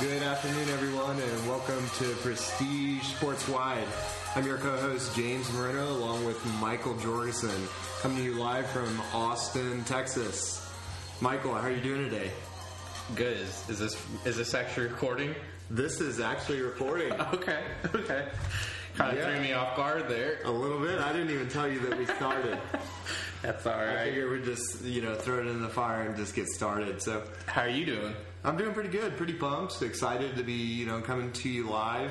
[0.00, 3.86] Good afternoon, everyone, and welcome to Prestige Sports Wide.
[4.34, 7.68] I'm your co-host James Moreno, along with Michael Jorgensen,
[8.00, 10.66] coming to you live from Austin, Texas.
[11.20, 12.30] Michael, how are you doing today?
[13.14, 13.36] Good.
[13.36, 15.34] Is, is this is this actually recording?
[15.70, 17.12] This is actually recording.
[17.34, 17.60] Okay.
[17.94, 18.28] Okay.
[18.96, 19.30] Kind of Yeah.
[19.32, 20.38] threw me off guard there.
[20.44, 20.98] A little bit.
[20.98, 22.58] I didn't even tell you that we started.
[23.42, 23.98] That's all right.
[23.98, 27.00] I figured we'd just, you know, throw it in the fire and just get started.
[27.02, 28.14] So How are you doing?
[28.42, 32.10] I'm doing pretty good, pretty pumped, excited to be, you know, coming to you live.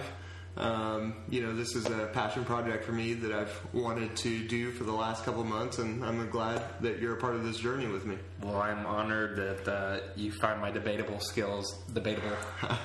[0.57, 4.71] Um, you know, this is a passion project for me that I've wanted to do
[4.71, 7.87] for the last couple months, and I'm glad that you're a part of this journey
[7.87, 8.17] with me.
[8.41, 12.35] Well, I'm honored that uh, you find my debatable skills debatable.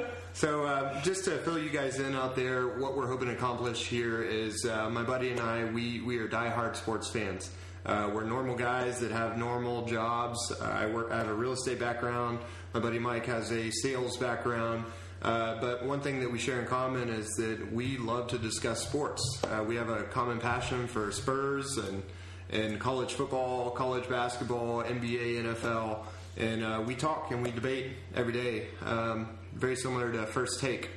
[0.38, 3.86] So, uh, just to fill you guys in out there, what we're hoping to accomplish
[3.86, 7.50] here is uh, my buddy and I, we, we are diehard sports fans.
[7.88, 10.52] Uh, we're normal guys that have normal jobs.
[10.52, 11.10] Uh, I work.
[11.10, 12.38] I have a real estate background.
[12.74, 14.84] My buddy Mike has a sales background.
[15.22, 18.82] Uh, but one thing that we share in common is that we love to discuss
[18.82, 19.42] sports.
[19.44, 22.02] Uh, we have a common passion for Spurs and
[22.50, 26.00] and college football, college basketball, NBA, NFL,
[26.36, 28.68] and uh, we talk and we debate every day.
[28.84, 30.90] Um, very similar to First Take.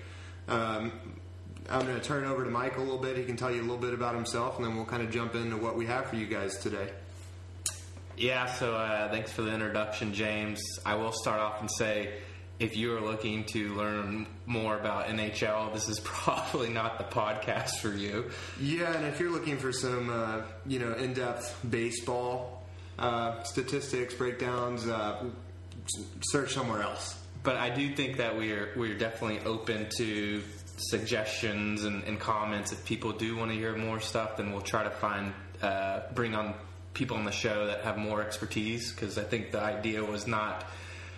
[0.48, 0.92] Um,
[1.72, 3.17] I'm going to turn it over to Mike a little bit.
[3.17, 5.36] He can tell you a little bit about himself, and then we'll kind of jump
[5.36, 6.89] into what we have for you guys today.
[8.17, 8.45] Yeah.
[8.53, 10.61] So uh, thanks for the introduction, James.
[10.86, 12.14] I will start off and say.
[12.59, 17.80] If you are looking to learn more about NHL, this is probably not the podcast
[17.80, 18.30] for you.
[18.59, 22.61] Yeah, and if you're looking for some, uh, you know, in-depth baseball
[22.99, 25.23] uh, statistics, breakdowns, uh,
[26.22, 27.17] search somewhere else.
[27.42, 30.44] but I do think that we're we're definitely open to
[30.77, 32.72] suggestions and, and comments.
[32.72, 36.36] If people do want to hear more stuff, then we'll try to find uh, bring
[36.36, 36.55] on
[36.94, 38.92] people on the show that have more expertise.
[38.92, 40.66] Because I think the idea was not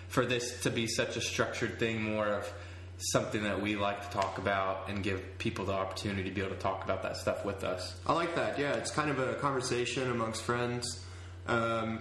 [0.08, 2.52] for this to be such a structured thing, more of
[2.98, 6.54] something that we like to talk about and give people the opportunity to be able
[6.54, 7.96] to talk about that stuff with us.
[8.06, 8.58] I like that.
[8.58, 11.00] Yeah, it's kind of a conversation amongst friends.
[11.46, 12.00] Um,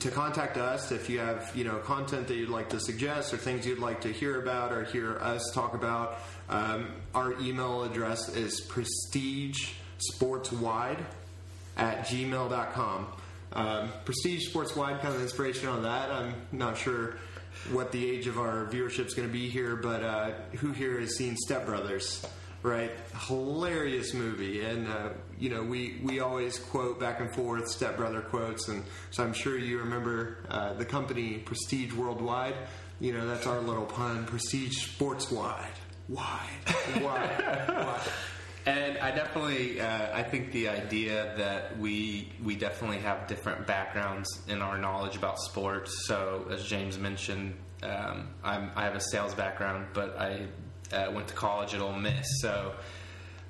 [0.00, 3.38] to contact us if you have you know content that you'd like to suggest or
[3.38, 6.18] things you'd like to hear about or hear us talk about.
[6.52, 10.98] Um, our email address is prestige prestigesportswide
[11.76, 13.06] at gmail.com.
[13.52, 16.10] Um, Prestige Sports Wide, kind of inspiration on that.
[16.10, 17.16] I'm not sure
[17.70, 20.98] what the age of our viewership is going to be here, but uh, who here
[21.00, 22.26] has seen Step Brothers?
[22.62, 22.92] Right,
[23.26, 28.20] hilarious movie, and uh, you know we we always quote back and forth Step Brother
[28.20, 32.54] quotes, and so I'm sure you remember uh, the company Prestige Worldwide.
[33.00, 35.74] You know that's our little pun, Prestige Sports Wide,
[36.12, 38.00] wide, wide, wide.
[38.64, 44.28] And I definitely, uh, I think the idea that we we definitely have different backgrounds
[44.46, 46.06] in our knowledge about sports.
[46.06, 50.46] So, as James mentioned, um, I'm, I have a sales background, but I
[50.92, 52.24] uh, went to college at Ole Miss.
[52.40, 52.74] So,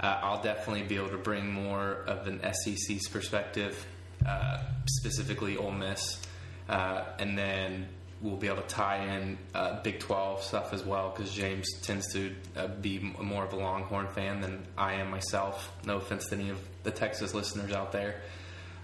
[0.00, 3.86] uh, I'll definitely be able to bring more of an SEC's perspective,
[4.26, 6.22] uh, specifically Ole Miss,
[6.70, 7.88] uh, and then
[8.22, 12.12] we'll be able to tie in uh, Big 12 stuff as well because James tends
[12.12, 15.72] to uh, be more of a Longhorn fan than I am myself.
[15.84, 18.20] No offense to any of the Texas listeners out there.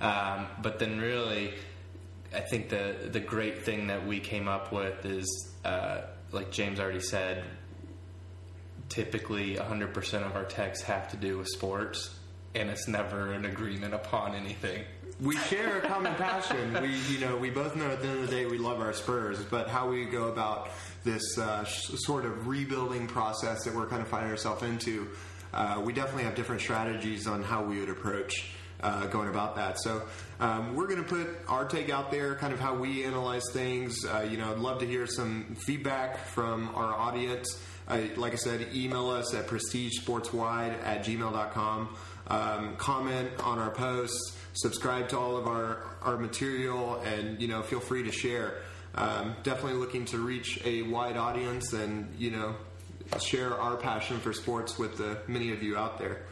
[0.00, 1.54] Um, but then, really,
[2.34, 6.78] I think the the great thing that we came up with is, uh, like James
[6.78, 7.44] already said,
[8.88, 12.14] typically 100% of our texts have to do with sports,
[12.54, 14.84] and it's never an agreement upon anything.
[15.20, 16.76] We share a common passion.
[16.80, 18.92] We, you know, we both know at the end of the day we love our
[18.92, 20.70] Spurs, but how we go about
[21.04, 25.08] this uh, sort of rebuilding process that we're kind of finding ourselves into,
[25.52, 29.80] uh, we definitely have different strategies on how we would approach uh, going about that.
[29.80, 30.02] So
[30.38, 34.04] um, we're going to put our take out there, kind of how we analyze things.
[34.04, 37.60] Uh, you know, I'd love to hear some feedback from our audience.
[37.88, 41.96] I, like I said, email us at prestigesportswide at gmail.com.
[42.28, 47.62] Um, comment on our posts, subscribe to all of our, our material, and you know,
[47.62, 48.62] feel free to share.
[48.94, 52.56] Um, definitely looking to reach a wide audience and you know,
[53.20, 56.22] share our passion for sports with the many of you out there.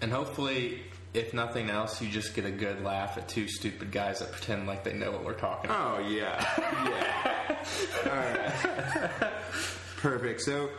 [0.00, 0.82] And hopefully,
[1.14, 4.66] if nothing else, you just get a good laugh at two stupid guys that pretend
[4.66, 6.00] like they know what we're talking about.
[6.00, 6.44] Oh yeah,
[6.86, 7.56] yeah.
[8.04, 9.32] All right,
[9.98, 10.42] perfect.
[10.42, 10.70] So,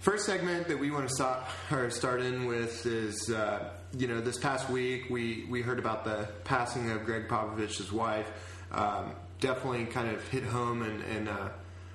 [0.00, 4.20] first segment that we want to stop or start in with is, uh, you know,
[4.20, 8.30] this past week we we heard about the passing of Gregg Popovich's wife.
[8.70, 11.48] Um, definitely kind of hit home, and, and uh,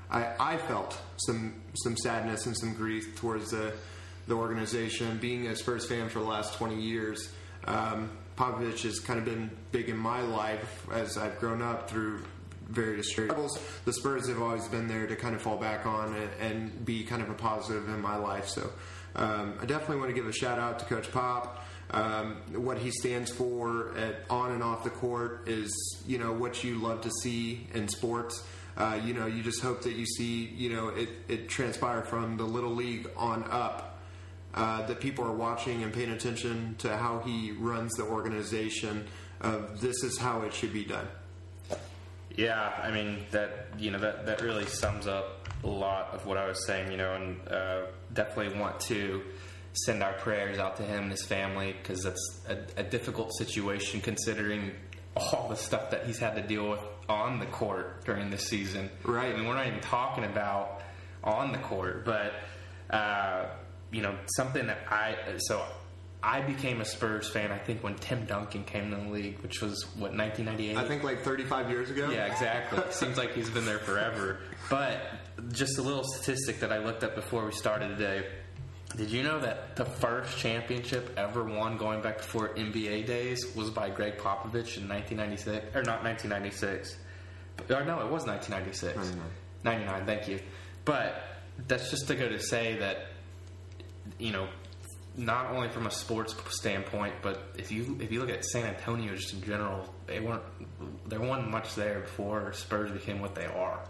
[0.10, 3.74] I I felt some some sadness and some grief towards the
[4.28, 5.18] the organization.
[5.18, 7.32] Being a Spurs fan for the last twenty years.
[7.66, 12.24] Um, Popovich has kind of been big in my life as I've grown up through
[12.68, 13.60] various struggles.
[13.86, 17.04] The Spurs have always been there to kind of fall back on and, and be
[17.04, 18.48] kind of a positive in my life.
[18.48, 18.72] So
[19.16, 21.63] um, I definitely want to give a shout out to Coach Pop.
[21.94, 25.72] Um, what he stands for at on and off the court is
[26.08, 28.44] you know what you love to see in sports.
[28.76, 32.38] Uh, you know, you just hope that you see you know it, it transpire from
[32.38, 33.92] the little league on up.
[34.56, 39.06] Uh, that people are watching and paying attention to how he runs the organization.
[39.42, 41.08] Of this is how it should be done.
[42.36, 46.38] Yeah, I mean that you know that that really sums up a lot of what
[46.38, 46.92] I was saying.
[46.92, 47.82] You know, and uh,
[48.14, 49.22] definitely want to
[49.74, 54.00] send our prayers out to him and his family because that's a, a, difficult situation
[54.02, 54.72] considering
[55.16, 56.80] all the stuff that he's had to deal with
[57.10, 58.90] on the court during this season.
[59.04, 59.34] Right.
[59.34, 60.82] I mean, we're not even talking about
[61.24, 62.34] on the court, but
[62.90, 63.46] uh,
[63.92, 65.64] you know something that I so
[66.22, 67.52] I became a Spurs fan.
[67.52, 70.78] I think when Tim Duncan came to the league, which was what 1998.
[70.78, 72.10] I think like 35 years ago.
[72.10, 72.80] Yeah, exactly.
[72.92, 74.40] Seems like he's been there forever.
[74.70, 75.02] But
[75.52, 78.26] just a little statistic that I looked up before we started today.
[78.96, 83.72] Did you know that the first championship ever won going back before NBA days was
[83.72, 86.98] by Gregg Popovich in 1996 or not 1996?
[87.70, 88.96] Or uh, no, it was 1996.
[88.96, 89.30] 99.
[89.64, 90.40] 99, thank you.
[90.86, 91.24] But
[91.68, 93.08] that's just to go to say that
[94.20, 94.48] you know
[95.16, 99.16] not only from a sports standpoint, but if you if you look at San Antonio
[99.16, 100.44] just in general, they weren't
[101.08, 103.84] there wasn't much there before Spurs became what they are.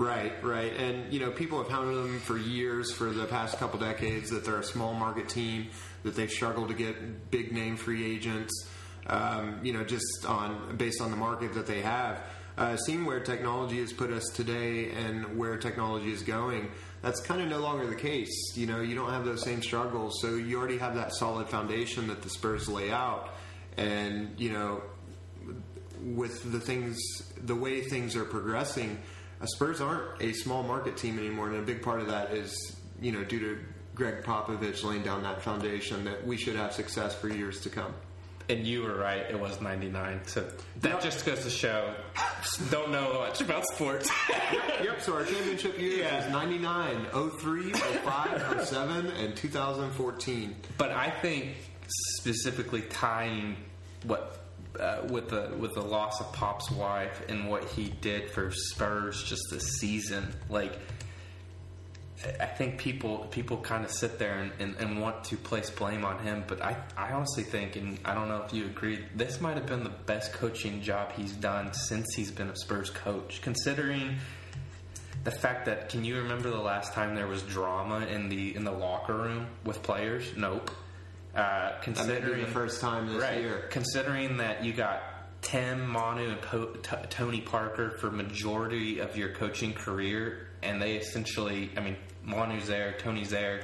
[0.00, 3.78] Right, right, and you know people have hounded them for years, for the past couple
[3.78, 5.68] decades, that they're a small market team,
[6.04, 8.66] that they struggle to get big name free agents.
[9.08, 12.22] Um, you know, just on based on the market that they have.
[12.56, 16.70] Uh, seeing where technology has put us today and where technology is going,
[17.02, 18.56] that's kind of no longer the case.
[18.56, 22.06] You know, you don't have those same struggles, so you already have that solid foundation
[22.08, 23.34] that the Spurs lay out,
[23.76, 24.82] and you know,
[26.02, 26.98] with the things,
[27.36, 28.98] the way things are progressing,
[29.46, 33.12] Spurs aren't a small market team anymore, and a big part of that is you
[33.12, 33.58] know due to
[33.94, 37.92] Gregg Popovich laying down that foundation that we should have success for years to come.
[38.48, 40.20] And you were right; it was '99.
[40.26, 40.40] So
[40.80, 41.02] that yep.
[41.02, 41.94] just goes to show,
[42.70, 44.10] don't know much about sports.
[44.82, 45.00] yep.
[45.00, 46.26] So our championship year yeah.
[46.26, 47.06] is '99,
[47.38, 50.56] 03, 05, 07, and 2014.
[50.76, 51.54] But I think
[51.86, 53.56] specifically tying
[54.04, 54.40] what
[54.78, 59.22] uh, with the with the loss of Pop's wife and what he did for Spurs
[59.24, 60.78] just this season, like
[62.38, 66.04] I think people people kind of sit there and, and, and, want to place blame
[66.04, 69.40] on him, but I, I honestly think, and I don't know if you agree, this
[69.40, 73.40] might have been the best coaching job he's done since he's been a Spurs coach.
[73.40, 74.16] Considering
[75.24, 78.64] the fact that, can you remember the last time there was drama in the in
[78.64, 80.36] the locker room with players?
[80.36, 80.70] Nope.
[81.34, 85.00] Uh, considering the first time this right, year, considering that you got
[85.42, 90.96] Tim, Manu, and po- T- Tony Parker for majority of your coaching career, and they
[90.96, 93.62] essentially, I mean, Manu's there, Tony's there.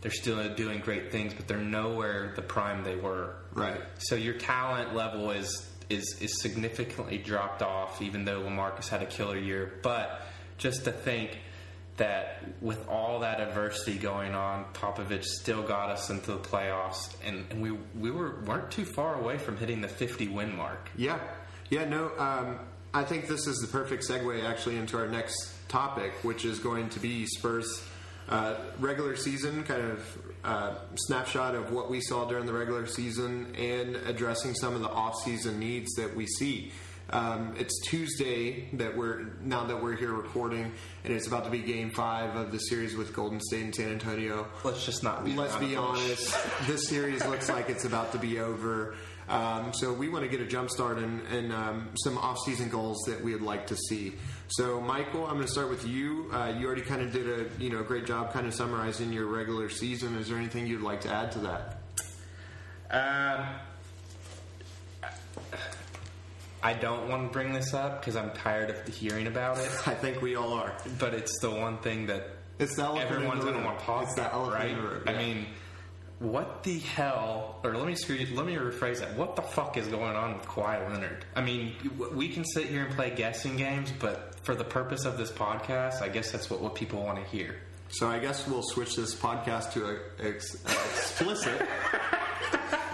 [0.00, 3.36] They're still doing great things, but they're nowhere the prime they were.
[3.52, 3.80] Right.
[3.98, 9.06] So your talent level is is is significantly dropped off, even though Lamarcus had a
[9.06, 9.74] killer year.
[9.82, 10.22] But
[10.58, 11.38] just to think
[11.96, 17.44] that with all that adversity going on, Popovich still got us into the playoffs, and,
[17.50, 20.90] and we we were weren't too far away from hitting the 50 win mark.
[20.96, 21.18] Yeah,
[21.70, 21.84] yeah.
[21.84, 22.58] No, um,
[22.94, 26.88] I think this is the perfect segue actually into our next topic, which is going
[26.90, 27.82] to be Spurs
[28.28, 33.54] uh, regular season, kind of uh, snapshot of what we saw during the regular season
[33.56, 36.72] and addressing some of the off-season needs that we see.
[37.12, 40.72] Um, it's Tuesday that we're now that we're here recording,
[41.04, 43.90] and it's about to be Game Five of the series with Golden State and San
[43.90, 44.46] Antonio.
[44.64, 45.22] Let's just not.
[45.22, 46.34] Be Let's be honest.
[46.66, 48.94] this series looks like it's about to be over.
[49.28, 52.98] Um, so we want to get a jump start and, and um, some off-season goals
[53.06, 54.14] that we would like to see.
[54.48, 56.28] So, Michael, I'm going to start with you.
[56.32, 59.26] Uh, you already kind of did a you know great job kind of summarizing your
[59.26, 60.16] regular season.
[60.16, 61.78] Is there anything you'd like to add to that?
[62.90, 63.46] Um,
[66.62, 69.70] I don't want to bring this up because I'm tired of hearing about it.
[69.86, 70.72] I think we all are.
[70.98, 72.28] But it's the one thing that
[72.58, 74.70] it's everyone's going to want to talk it's about, right?
[74.70, 75.10] Yeah.
[75.10, 75.46] I mean,
[76.20, 77.58] what the hell?
[77.64, 79.16] Or let me screw you, let me rephrase that.
[79.16, 81.24] What the fuck is going on with Kawhi Leonard?
[81.34, 81.74] I mean,
[82.12, 86.00] we can sit here and play guessing games, but for the purpose of this podcast,
[86.00, 87.56] I guess that's what, what people want to hear.
[87.88, 91.60] So I guess we'll switch this podcast to a, a, a explicit.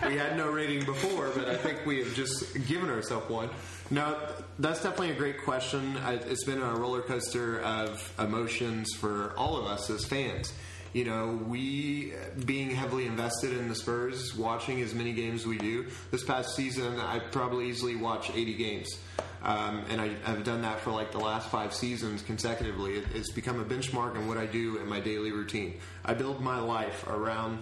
[0.09, 3.50] we had no rating before, but I think we have just given ourselves one.
[3.91, 4.19] No,
[4.59, 5.97] that's definitely a great question.
[6.07, 10.53] It's been a roller coaster of emotions for all of us as fans
[10.93, 15.87] you know, we being heavily invested in the Spurs, watching as many games we do.
[16.11, 18.99] This past season, I probably easily watched 80 games.
[19.43, 22.95] Um, and I, I've done that for like the last five seasons consecutively.
[22.95, 25.79] It, it's become a benchmark in what I do in my daily routine.
[26.05, 27.61] I build my life around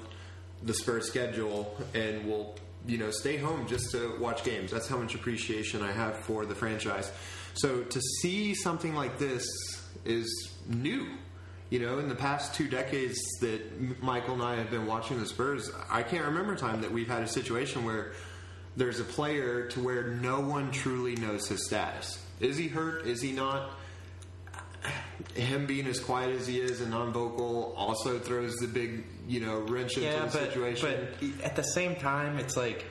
[0.63, 4.71] the Spurs schedule and will you know stay home just to watch games.
[4.71, 7.11] That's how much appreciation I have for the franchise.
[7.55, 9.47] So to see something like this
[10.05, 11.07] is new.
[11.69, 15.27] You know, in the past two decades that Michael and I have been watching the
[15.27, 18.13] Spurs, I can't remember a time that we've had a situation where
[18.77, 22.23] there's a player to where no one truly knows his status.
[22.39, 23.07] Is he hurt?
[23.07, 23.71] Is he not?
[25.35, 29.59] Him being as quiet as he is and non-vocal also throws the big, you know,
[29.61, 31.09] wrench into Yeah, the but, situation.
[31.21, 32.85] but at the same time, it's like,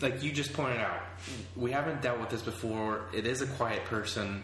[0.00, 1.00] like you just pointed out,
[1.56, 3.02] we haven't dealt with this before.
[3.14, 4.42] It is a quiet person,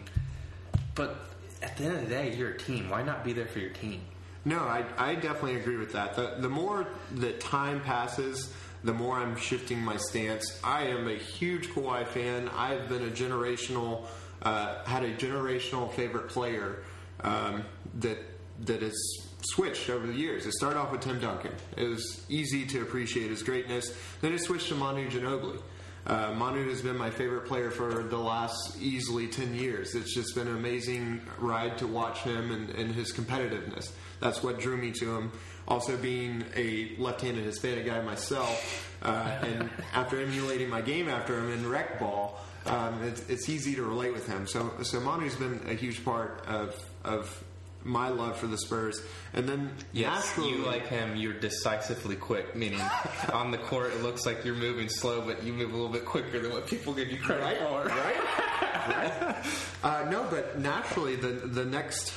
[0.95, 1.15] but
[1.61, 2.89] at the end of the day, you're a team.
[2.89, 4.01] Why not be there for your team?
[4.45, 6.15] No, I, I definitely agree with that.
[6.15, 10.59] The, the more that time passes, the more I'm shifting my stance.
[10.63, 12.49] I am a huge Kawhi fan.
[12.55, 14.05] I've been a generational,
[14.41, 16.83] uh, had a generational favorite player
[17.21, 17.63] um,
[17.99, 18.17] that
[18.61, 18.97] that has
[19.41, 20.45] switched over the years.
[20.45, 21.51] It started off with Tim Duncan.
[21.77, 23.95] It was easy to appreciate his greatness.
[24.21, 25.61] Then it switched to Manu Ginobili.
[26.05, 29.95] Uh, Manu has been my favorite player for the last easily 10 years.
[29.95, 33.91] It's just been an amazing ride to watch him and, and his competitiveness.
[34.19, 35.31] That's what drew me to him.
[35.67, 41.37] Also, being a left handed Hispanic guy myself, uh, and after emulating my game after
[41.37, 44.47] him in rec ball, um, it's, it's easy to relate with him.
[44.47, 47.43] So, so Manu's been a huge part of, of
[47.83, 49.01] my love for the Spurs.
[49.33, 51.15] And then Yes, naturally, you like him.
[51.15, 52.55] You're decisively quick.
[52.55, 52.81] Meaning,
[53.33, 56.05] on the court, it looks like you're moving slow, but you move a little bit
[56.05, 57.85] quicker than what people give you credit Right, for.
[57.85, 59.35] right?
[59.83, 62.11] Uh, no, but naturally, the the next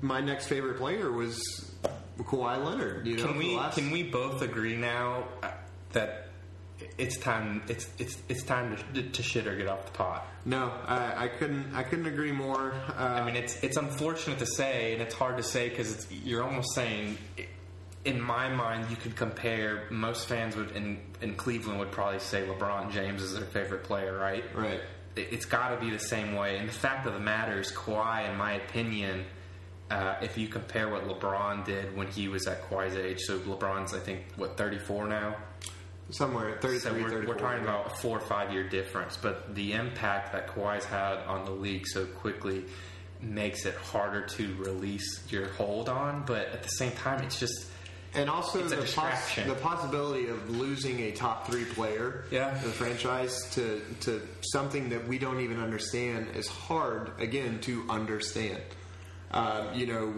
[0.00, 1.40] my next favorite player was
[2.18, 3.06] Kawhi Leonard.
[3.06, 5.50] You know, Can we last- can we both agree now uh,
[5.92, 6.29] that
[6.98, 10.26] it's time it's it's it's time to, to shit or get off the pot?
[10.44, 11.74] No, I, I couldn't.
[11.74, 12.72] I couldn't agree more.
[12.98, 16.42] Uh, I mean, it's it's unfortunate to say, and it's hard to say because you're
[16.42, 17.18] almost saying.
[18.06, 19.82] In my mind, you could compare.
[19.90, 24.16] Most fans would in in Cleveland would probably say LeBron James is their favorite player,
[24.16, 24.42] right?
[24.56, 24.80] right.
[25.16, 26.56] It- It's got to be the same way.
[26.56, 29.26] And the fact of the matter is, Kawhi, in my opinion,
[29.90, 33.92] uh, if you compare what LeBron did when he was at Kawhi's age, so LeBron's
[33.92, 35.36] I think what 34 now.
[36.10, 37.34] Somewhere at 33, So we're, 34.
[37.34, 41.18] we're talking about a four or five year difference, but the impact that Kawhi's had
[41.26, 42.64] on the league so quickly
[43.20, 46.24] makes it harder to release your hold on.
[46.26, 47.66] But at the same time, it's just
[48.14, 49.46] And also the, distraction.
[49.46, 52.56] the possibility of losing a top three player Yeah.
[52.56, 54.20] in the franchise to, to
[54.52, 58.62] something that we don't even understand is hard, again, to understand.
[59.32, 60.12] Um, you know,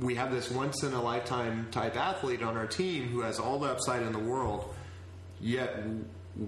[0.00, 3.58] we have this once in a lifetime type athlete on our team who has all
[3.58, 4.74] the upside in the world,
[5.40, 5.84] yet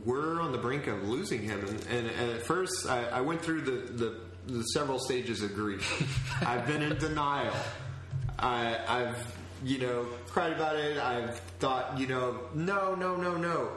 [0.05, 1.61] we're on the brink of losing him.
[1.61, 5.55] And, and, and at first, I, I went through the, the, the several stages of
[5.55, 6.43] grief.
[6.47, 7.55] I've been in denial.
[8.39, 10.99] I, I've, you know, cried about it.
[10.99, 13.71] I've thought, you know, no, no, no, no.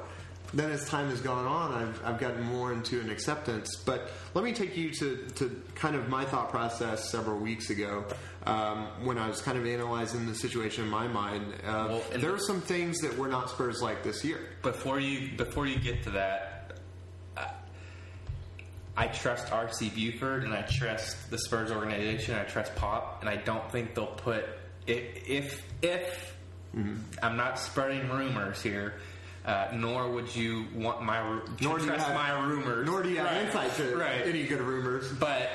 [0.54, 3.76] Then as time has gone on, I've, I've gotten more into an acceptance.
[3.86, 8.04] But let me take you to, to kind of my thought process several weeks ago
[8.46, 11.54] um, when I was kind of analyzing the situation in my mind.
[11.66, 14.40] Uh, Well, there are some things that were not Spurs like this year.
[14.62, 16.78] before you before you get to that,
[17.38, 17.52] I,
[18.98, 22.36] I trust RC Buford and I trust the Spurs organization.
[22.36, 24.46] I trust Pop, and I don't think they'll put
[24.86, 26.36] if if, if
[27.22, 28.96] I'm not spreading rumors here.
[29.46, 31.20] Uh, nor would you want my
[31.62, 32.86] Nor do you trust have, my rumors.
[32.86, 34.22] Nor do you have Right, insight to right.
[34.28, 35.12] any good rumors.
[35.14, 35.50] But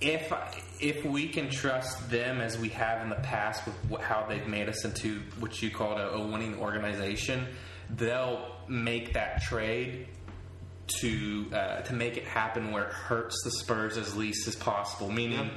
[0.00, 0.32] if
[0.80, 4.68] if we can trust them as we have in the past with how they've made
[4.68, 7.46] us into what you called a, a winning organization,
[7.96, 10.06] they'll make that trade
[11.00, 15.10] to uh, to make it happen where it hurts the Spurs as least as possible.
[15.10, 15.38] Meaning.
[15.46, 15.52] Yep.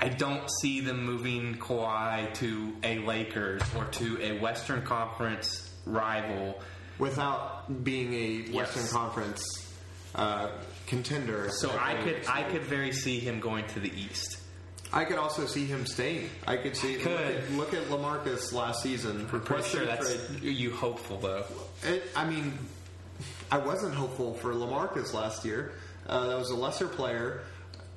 [0.00, 6.60] I don't see them moving Kawhi to a Lakers or to a Western Conference rival
[6.98, 8.92] Without being a Western Yes.
[8.92, 9.72] Conference
[10.14, 10.50] uh,
[10.86, 11.48] contender.
[11.50, 14.38] So I could I could very see him going to the East.
[14.92, 16.28] I could also see him staying.
[16.46, 16.98] I could see.
[16.98, 17.20] Look Could.
[17.36, 19.26] at, look at Lamarcus last season.
[19.32, 20.42] I'm pretty sure that's trade.
[20.42, 21.44] you hopeful though.
[21.82, 22.58] It, I mean,
[23.50, 25.72] I wasn't hopeful for Lamarcus last year.
[26.06, 27.40] Uh, that was a lesser player,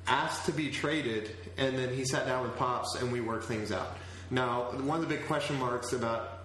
[0.06, 3.72] asked to be traded, and then he sat down with Pops and we worked things
[3.72, 3.98] out.
[4.30, 6.35] Now, one of the big question marks about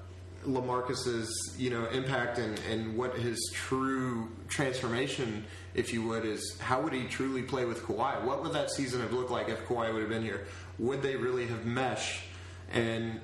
[0.46, 6.82] Lamarcus's you know impact and, and what his true transformation, if you would, is how
[6.82, 8.24] would he truly play with Kawhi?
[8.24, 10.48] What would that season have looked like if Kawhi would have been here?
[10.80, 12.22] Would they really have meshed?
[12.72, 13.20] And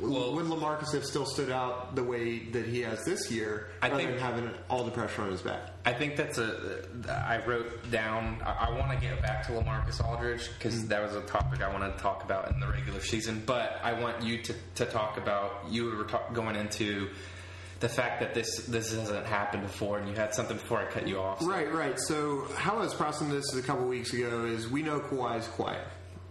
[0.00, 3.88] Well- would Lamarcus have still stood out the way that he has this year, I
[3.88, 5.70] rather think- than having all the pressure on his back?
[5.84, 6.82] I think that's a.
[7.08, 8.42] I wrote down.
[8.44, 10.88] I, I want to get back to Lamarcus Aldridge because mm-hmm.
[10.88, 13.42] that was a topic I want to talk about in the regular season.
[13.46, 15.64] But I want you to, to talk about.
[15.70, 16.04] You were
[16.34, 17.08] going into
[17.80, 21.06] the fact that this this hasn't happened before, and you had something before I cut
[21.06, 21.46] you off.
[21.46, 21.98] Right, right.
[21.98, 25.46] So how I was processing this a couple weeks ago is we know Kawhi is
[25.46, 25.86] quiet,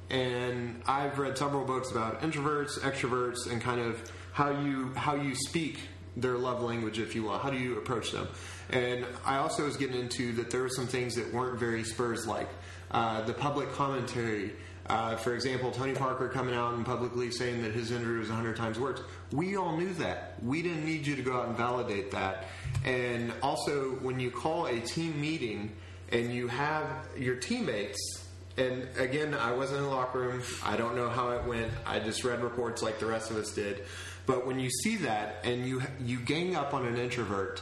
[0.10, 5.36] and I've read several books about introverts, extroverts, and kind of how you how you
[5.36, 5.80] speak
[6.16, 7.38] their love language, if you will.
[7.38, 8.28] How do you approach them?
[8.70, 12.26] And I also was getting into that there were some things that weren't very Spurs
[12.28, 12.50] like.
[12.92, 14.54] Uh, the public commentary.
[14.88, 18.56] Uh, for example, Tony Parker coming out and publicly saying that his injury was 100
[18.56, 19.02] times worse.
[19.34, 20.42] We all knew that.
[20.42, 22.46] We didn't need you to go out and validate that.
[22.86, 25.74] And also, when you call a team meeting
[26.14, 28.27] and you have your teammates,
[28.58, 30.42] and again, I wasn't in the locker room.
[30.64, 31.72] I don't know how it went.
[31.86, 33.84] I just read reports like the rest of us did.
[34.26, 37.62] But when you see that and you you gang up on an introvert,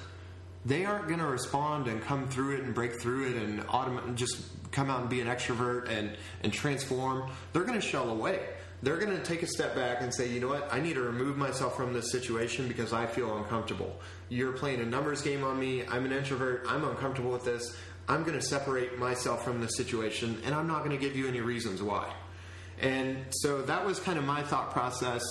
[0.66, 4.16] they aren't going to respond and come through it and break through it and automate,
[4.16, 6.12] just come out and be an extrovert and,
[6.44, 7.30] and transform.
[7.54, 8.40] They're going to shell away.
[8.82, 11.02] They're going to take a step back and say, you know what, I need to
[11.02, 13.96] remove myself from this situation because I feel uncomfortable.
[14.30, 15.86] You're playing a numbers game on me.
[15.86, 16.66] I'm an introvert.
[16.68, 17.75] I'm uncomfortable with this.
[18.08, 21.28] I'm going to separate myself from this situation and I'm not going to give you
[21.28, 22.12] any reasons why.
[22.80, 25.24] And so that was kind of my thought process.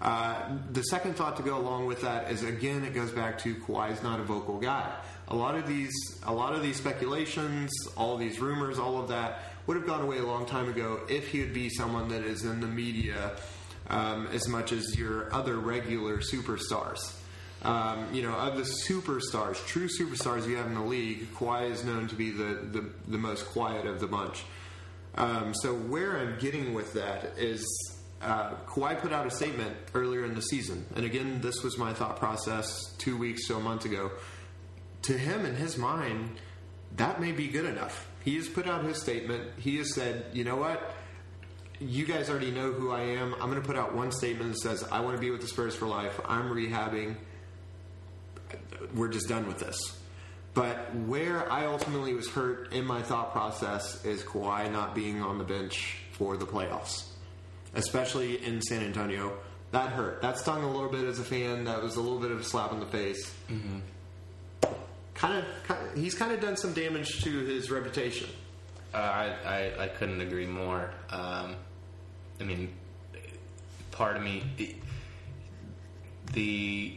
[0.00, 3.54] Uh, the second thought to go along with that is again, it goes back to
[3.56, 4.92] Kawhi's not a vocal guy.
[5.28, 5.92] A lot of these,
[6.24, 10.18] a lot of these speculations, all these rumors, all of that would have gone away
[10.18, 13.32] a long time ago if he would be someone that is in the media
[13.90, 17.17] um, as much as your other regular superstars.
[17.62, 21.84] Um, you know, of the superstars, true superstars you have in the league, Kawhi is
[21.84, 24.44] known to be the, the, the most quiet of the bunch.
[25.16, 27.66] Um, so where I'm getting with that is
[28.22, 31.92] uh, Kawhi put out a statement earlier in the season, and again, this was my
[31.92, 34.12] thought process two weeks to a month ago.
[35.02, 36.38] To him, in his mind,
[36.96, 38.08] that may be good enough.
[38.24, 39.58] He has put out his statement.
[39.58, 40.94] He has said, "You know what?
[41.80, 43.34] You guys already know who I am.
[43.34, 45.46] I'm going to put out one statement that says I want to be with the
[45.46, 46.20] Spurs for life.
[46.26, 47.14] I'm rehabbing.
[48.94, 49.78] We're just done with this."
[50.54, 55.38] But where I ultimately was hurt in my thought process is Kawhi not being on
[55.38, 57.04] the bench for the playoffs,
[57.74, 59.38] especially in San Antonio.
[59.70, 60.22] That hurt.
[60.22, 61.64] That stung a little bit as a fan.
[61.64, 63.32] That was a little bit of a slap in the face.
[65.14, 68.28] Kind of, he's kind of done some damage to his reputation.
[68.94, 70.90] Uh, I, I I couldn't agree more.
[71.10, 71.56] Um,
[72.40, 72.72] I mean,
[73.90, 74.74] part of me, the,
[76.32, 76.94] the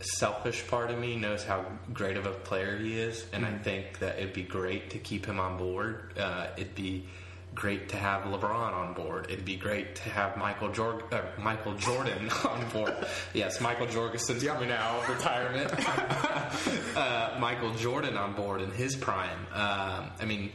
[0.00, 3.98] selfish part of me knows how great of a player he is, and I think
[3.98, 6.12] that it'd be great to keep him on board.
[6.18, 7.06] Uh, it'd be
[7.54, 9.26] great to have LeBron on board.
[9.30, 12.94] It'd be great to have Michael Jor- uh, Michael Jordan on board.
[13.34, 15.72] Yes, Michael Jorgensen's coming out of retirement.
[16.96, 19.46] uh, Michael Jordan on board in his prime.
[19.52, 20.52] Um, I mean,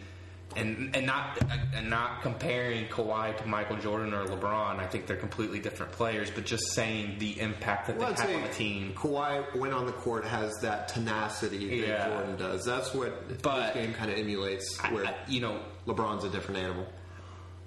[0.55, 1.37] and and not
[1.75, 4.79] and not comparing Kawhi to Michael Jordan or LeBron.
[4.79, 6.29] I think they're completely different players.
[6.31, 8.93] But just saying the impact that Well, they have on the team.
[8.95, 12.07] Kawhi, when on the court, has that tenacity that Yeah.
[12.09, 12.65] Jordan does.
[12.65, 14.79] That's what But- this game kind of emulates.
[14.83, 16.87] I- Where I- you know, LeBron's a different animal.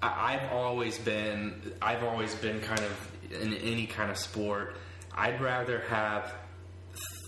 [0.01, 4.75] I- I've always been I've always been kind of in any kind of sport.
[5.15, 6.33] I'd rather have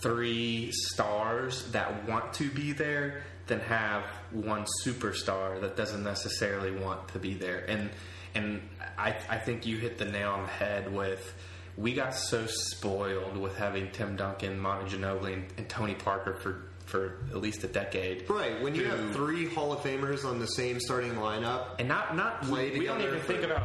[0.02, 7.10] three stars that want to be there than have one superstar that doesn't necessarily want
[7.10, 7.66] to be there.
[7.70, 7.90] And
[8.34, 8.62] and
[8.98, 11.36] I I think you hit the nail on the head with
[11.76, 16.68] we got so spoiled with having Tim Duncan, Manu Ginobili, and, and Tony Parker for
[16.89, 18.30] for at least a decade.
[18.30, 18.62] Right.
[18.62, 22.15] When you who- have three Hall of Famers on the same starting lineup, and not
[22.15, 23.63] not Play we don't even think about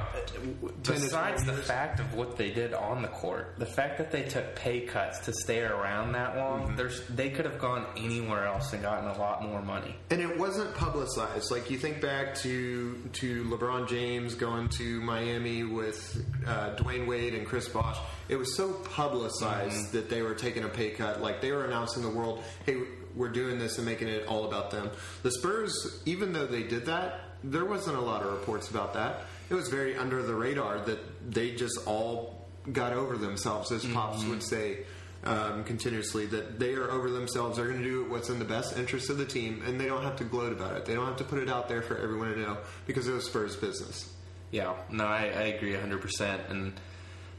[0.84, 4.22] to besides the fact of what they did on the court, the fact that they
[4.22, 6.66] took pay cuts to stay around that long.
[6.68, 6.76] Mm-hmm.
[6.76, 9.96] There's they could have gone anywhere else and gotten a lot more money.
[10.10, 11.50] and it wasn't publicized.
[11.50, 17.34] Like you think back to to LeBron James going to Miami with uh, Dwyane Wade
[17.34, 17.98] and Chris Bosh.
[18.28, 19.96] It was so publicized Mm-hmm.
[19.96, 21.20] that they were taking a pay cut.
[21.20, 22.76] Like they were announcing the world, "Hey,
[23.14, 24.90] we're doing this and making it all about them."
[25.22, 29.22] The Spurs, even though they did that, there wasn't a lot of reports about that.
[29.50, 34.20] It was very under the radar that they just all got over themselves, as Pops
[34.20, 34.30] Mm-hmm.
[34.30, 34.78] would say
[35.24, 37.56] um, continuously that they are over themselves.
[37.58, 40.02] They're going to do what's in the best interest of the team, and they don't
[40.02, 40.86] have to gloat about it.
[40.86, 42.56] They don't have to put it out there for everyone to know
[42.86, 44.10] because it was Spurs business.
[44.50, 46.50] Yeah, no, I, I agree 100%.
[46.50, 46.72] And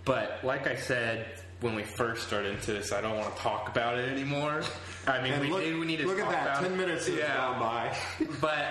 [0.05, 1.25] but like I said
[1.61, 4.61] when we first started into this, I don't want to talk about it anymore.
[5.07, 6.59] I mean, And we, look, we need to look talk at that.
[6.59, 7.35] about Ten minutes has yeah.
[7.35, 7.97] gone by.
[8.41, 8.67] but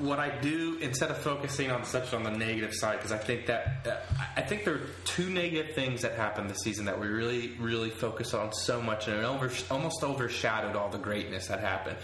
[0.00, 3.46] what I do instead of focusing on such on the negative side because I think
[3.46, 7.06] that uh, I think there are two negative things that happened this season that we
[7.06, 11.60] really really focus on so much and it over, almost overshadowed all the greatness that
[11.60, 11.96] happened.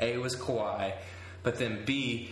[0.00, 0.94] A was Kawhi,
[1.44, 2.30] but then B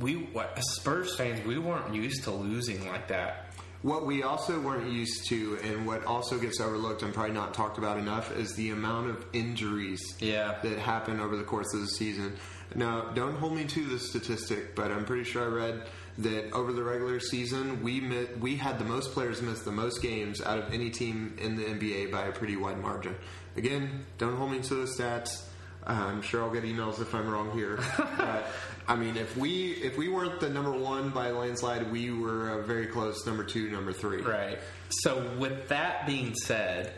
[0.00, 3.49] we as Spurs fans we weren't used to losing like that.
[3.82, 7.78] What we also weren't used to, and what also gets overlooked and probably not talked
[7.78, 10.58] about enough, is the amount of injuries Yeah.
[10.62, 12.36] that happen over the course of the season.
[12.74, 15.82] Now, don't hold me to the statistic, but I'm pretty sure I read
[16.18, 18.00] that over the regular season, we
[18.38, 21.64] we had the most players miss the most games out of any team in the
[21.64, 23.16] NBA by a pretty wide margin.
[23.56, 25.42] Again, don't hold me to the stats.
[25.86, 27.78] I'm sure I'll get emails if I'm wrong here.
[28.18, 28.46] but
[28.88, 32.62] I mean, if we if we weren't the number one by landslide, we were a
[32.62, 34.22] very close number two, number three.
[34.22, 34.58] Right.
[34.88, 36.92] So with that being said,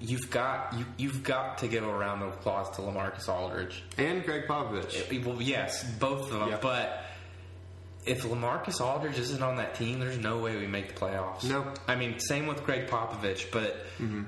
[0.00, 3.82] you've got you, you've got to give a round of applause to Lamarcus Aldridge.
[3.98, 5.24] And Gregg Popovich.
[5.24, 6.48] Well, yes, both of them.
[6.50, 6.58] Yeah.
[6.60, 7.04] But
[8.06, 11.44] if Lamarcus Aldridge isn't on that team, there's no way we make the playoffs.
[11.44, 11.72] No.
[11.86, 13.50] I mean, same with Gregg Popovich.
[13.50, 14.22] But mm-hmm.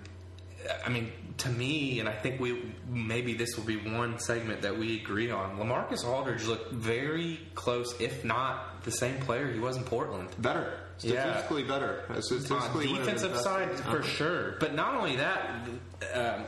[0.84, 4.76] I mean, to me, and I think we maybe this will be one segment that
[4.78, 5.58] we agree on.
[5.58, 10.28] Lamarcus Aldridge looked very close, if not the same player he was in Portland.
[10.38, 10.78] better.
[11.00, 11.22] Yeah.
[11.22, 12.04] Statistically better.
[12.08, 14.56] Uh, on Statistically the defensive side for sure.
[14.60, 15.68] But not only that,
[16.14, 16.44] um,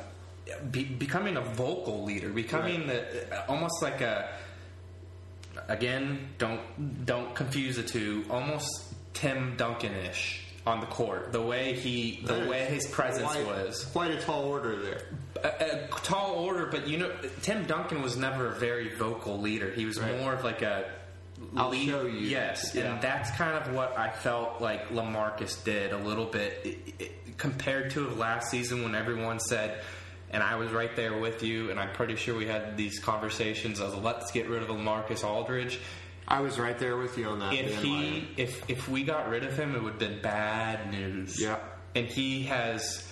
[0.70, 4.28] be, becoming a vocal leader, becoming the, almost like a
[5.68, 8.68] again don't don't confuse the two, almost
[9.12, 11.32] Tim Duncan ish on the court.
[11.32, 15.00] The way he, the That way his presence quite, was Quite a tall order there.
[15.42, 19.70] a, a tall order, but you know, Tim Duncan was never a very vocal leader.
[19.70, 20.18] He was Right.
[20.20, 20.86] more of like a
[21.56, 22.20] I'll show you.
[22.20, 22.92] Yes, Yeah.
[22.94, 27.38] and that's kind of what I felt like Lamarcus did a little bit it, it,
[27.38, 29.80] compared to last season when everyone said.
[30.30, 33.78] And I was right there with you, and I'm pretty sure we had these conversations
[33.78, 35.78] of let's get rid of Lamarcus Aldridge.
[36.26, 37.52] I was right there with you on that.
[37.54, 41.40] If he, if if we got rid of him, it would have been bad news.
[41.40, 41.58] Yeah.
[41.94, 43.06] and he has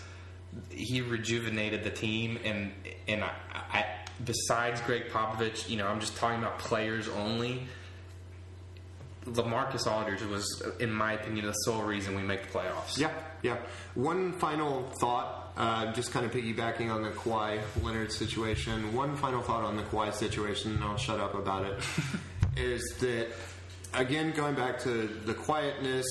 [0.71, 2.73] he rejuvenated the team, and
[3.09, 3.85] and I, I
[4.25, 7.67] besides Gregg Popovich, you know, I'm just talking about players only.
[9.27, 12.99] Lamarcus Aldridge was, in my opinion, the sole reason we make the playoffs.
[12.99, 13.57] Yeah, yeah.
[13.95, 18.93] One final thought, uh, just kind of piggybacking on the Kawhi Leonard situation.
[18.93, 21.79] One final thought on the Kawhi situation, and I'll shut up about it.
[22.57, 23.29] is that
[23.95, 26.07] again going back to the quietness,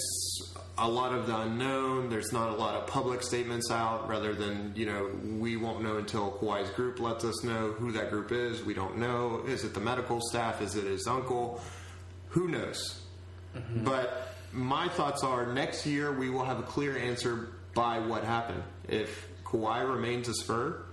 [0.78, 2.10] a lot of the unknown.
[2.10, 4.08] There's not a lot of public statements out.
[4.08, 8.10] Rather than you know, we won't know until Kawhi's group lets us know who that
[8.10, 8.64] group is.
[8.64, 9.44] We don't know.
[9.48, 10.62] Is it the medical staff?
[10.62, 11.62] Is it his uncle?
[12.30, 13.02] Who knows?
[13.56, 13.84] Mm-hmm.
[13.84, 18.64] But my thoughts are next year we will have a clear answer by what happened.
[18.88, 20.84] If Kawhi remains a Spur,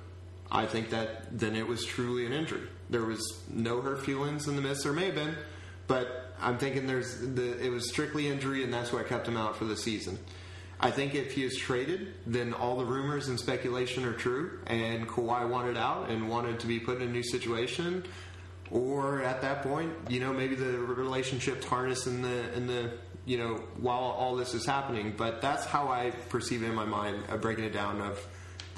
[0.51, 2.69] I think that then it was truly an injury.
[2.91, 4.85] There was no hurt feelings in the midst.
[4.85, 5.37] There may have been,
[5.87, 9.57] but I'm thinking there's the it was strictly injury, and that's what kept him out
[9.57, 10.19] for the season.
[10.81, 15.09] I think if he is traded, then all the rumors and speculation are true, and
[15.09, 18.05] Kawhi wanted out and wanted to be put in a new situation.
[18.71, 22.93] Or at that point, you know, maybe the relationship tarnished in the in the
[23.25, 25.15] you know while all this is happening.
[25.17, 28.01] But that's how I perceive it in my mind, breaking it down.
[28.01, 28.25] Of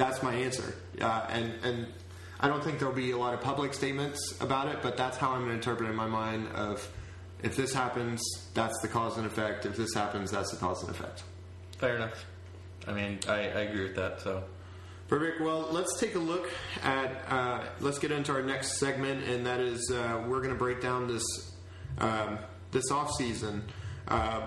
[0.01, 1.87] that's my answer, uh, and and
[2.41, 5.33] I don't think there'll be a lot of public statements about it, but that's how
[5.33, 6.49] I'm going to interpret it in my mind.
[6.55, 6.91] Of
[7.43, 8.23] if this happens,
[8.55, 9.67] that's the cause and effect.
[9.67, 11.23] If this happens, that's the cause and effect.
[11.79, 12.25] Fair enough.
[12.89, 14.23] I mean, I, I agree with that.
[14.23, 14.45] So
[15.11, 15.41] Perfect.
[15.41, 16.49] Well, let's take a look
[16.85, 17.25] at.
[17.29, 20.81] Uh, let's get into our next segment, and that is uh, we're going to break
[20.81, 21.25] down this
[21.99, 22.39] um,
[22.71, 23.65] this off season.
[24.07, 24.47] Uh,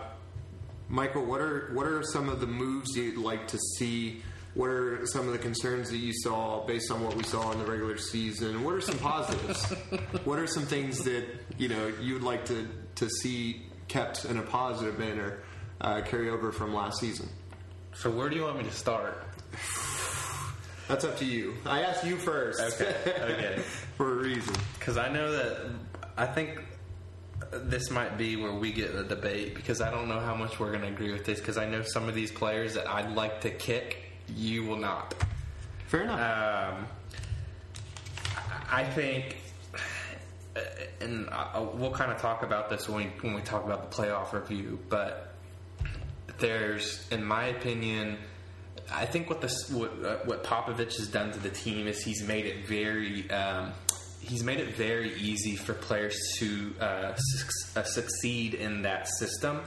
[0.88, 4.24] Michael, what are what are some of the moves you'd like to see?
[4.54, 7.60] What are some of the concerns that you saw based on what we saw in
[7.60, 8.64] the regular season?
[8.64, 9.64] What are some positives?
[10.26, 11.26] what are some things that
[11.58, 15.40] you know you'd like to to see kept in a positive manner
[15.82, 17.28] uh, carry over from last season?
[17.96, 19.24] so where do you want me to start?
[20.88, 21.56] That's up to you.
[21.66, 22.60] I asked you first.
[22.60, 22.96] Okay.
[23.08, 23.62] Okay.
[23.98, 24.56] For a reason.
[24.78, 25.58] Because I know that
[26.18, 26.60] I think
[27.52, 30.72] this might be where we get the debate because I don't know how much we're
[30.72, 33.42] going to agree with this because I know some of these players that I'd like
[33.42, 35.14] to kick, you will not.
[35.88, 36.20] Fair enough.
[36.78, 36.88] Um,
[38.72, 39.38] I think,
[41.02, 41.30] and
[41.76, 44.80] we'll kind of talk about this when we when we talk about the playoff review.
[44.90, 45.34] But
[46.40, 48.18] there's, in my opinion,
[48.92, 52.24] I think what this what, uh, what Popovich has done to the team is he's
[52.28, 53.30] made it very.
[53.30, 53.74] Um,
[54.26, 59.60] He's made it very easy for players to uh, su- uh, succeed in that system,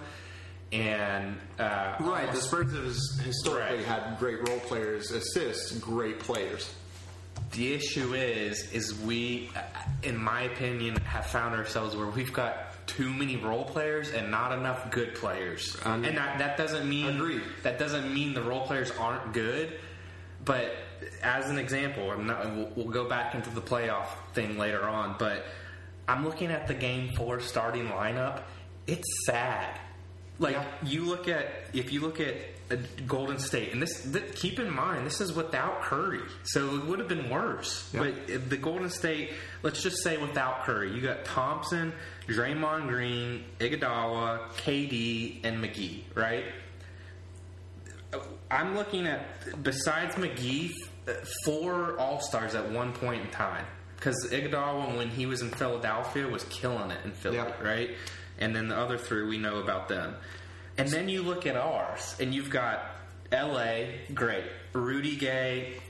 [0.72, 2.30] and uh, right.
[2.32, 6.72] The Spurs have historically had great role players assist great players.
[7.52, 9.50] the issue is, is we,
[10.02, 14.52] in my opinion, have found ourselves where we've got too many role players and not
[14.52, 15.76] enough good players.
[15.84, 17.42] Um, and that, that doesn't mean Agreed.
[17.62, 19.78] that doesn't mean the role players aren't good.
[20.44, 20.72] But
[21.22, 25.16] as an example, I'm not, we'll, we'll go back into the playoff thing later on.
[25.18, 25.44] But
[26.08, 28.42] I'm looking at the game four starting lineup.
[28.86, 29.80] It's sad.
[30.38, 30.64] Like Yeah.
[30.84, 32.36] you look at if you look at
[33.06, 36.98] Golden State, and this th- keep in mind this is without Curry, so it would
[36.98, 37.88] have been worse.
[37.94, 38.00] Yeah.
[38.26, 41.92] But the Golden State, let's just say without Curry, you got Thompson,
[42.26, 46.44] Draymond Green, Iguodala, KD, and McGee, right?
[48.50, 50.72] I'm looking at besides McGee,
[51.44, 53.64] four All Stars at one point in time.
[53.96, 57.52] Because Iguodala, when he was in Philadelphia, was killing it in Philly, Yeah.
[57.62, 57.90] right?
[58.38, 60.14] And then the other three, we know about them.
[60.78, 62.84] And then you look at ours, and you've got
[63.32, 64.00] L.A.
[64.14, 65.80] Great, Rudy Gay.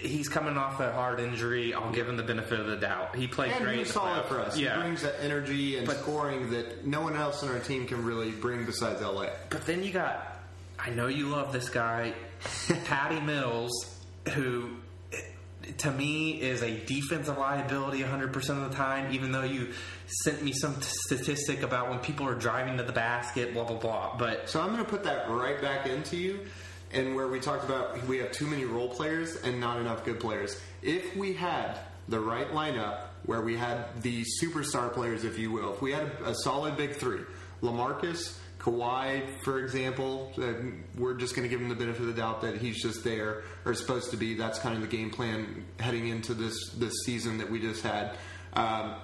[0.00, 1.72] He's coming off a hard injury.
[1.74, 3.16] I'll give him the benefit of the doubt.
[3.16, 3.72] He played And great.
[3.72, 4.56] he in was the solid for us.
[4.58, 7.86] Yeah, He brings that energy and But- scoring that no one else on our team
[7.86, 9.28] can really bring besides LA.
[9.48, 10.36] But then you got,
[10.78, 12.12] I know you love this guy,
[12.84, 13.72] Patty Mills,
[14.34, 14.76] who
[15.78, 19.72] to me is a defensive liability 100% of the time, even though you
[20.06, 24.16] sent me some statistic about when people are driving to the basket, blah, blah, blah.
[24.16, 26.40] But So I'm going to put that right back into you,
[26.92, 30.20] and where we talked about we have too many role players and not enough good
[30.20, 30.60] players.
[30.82, 31.78] If we had
[32.08, 36.04] the right lineup, where we had the superstar players, if you will, if we had
[36.22, 37.20] a, a solid big three,
[37.62, 40.32] Lamarcus, Kawhi, for example,
[40.96, 43.44] we're just going to give him the benefit of the doubt that he's just there
[43.64, 44.34] or supposed to be.
[44.34, 48.16] That's kind of the game plan heading into this this season that we just had.
[48.54, 48.94] Um,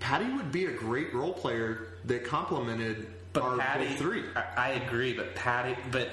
[0.00, 4.24] Patty would be a great role player that complemented but our Patty, three.
[4.34, 6.10] I, I agree, but Patty, but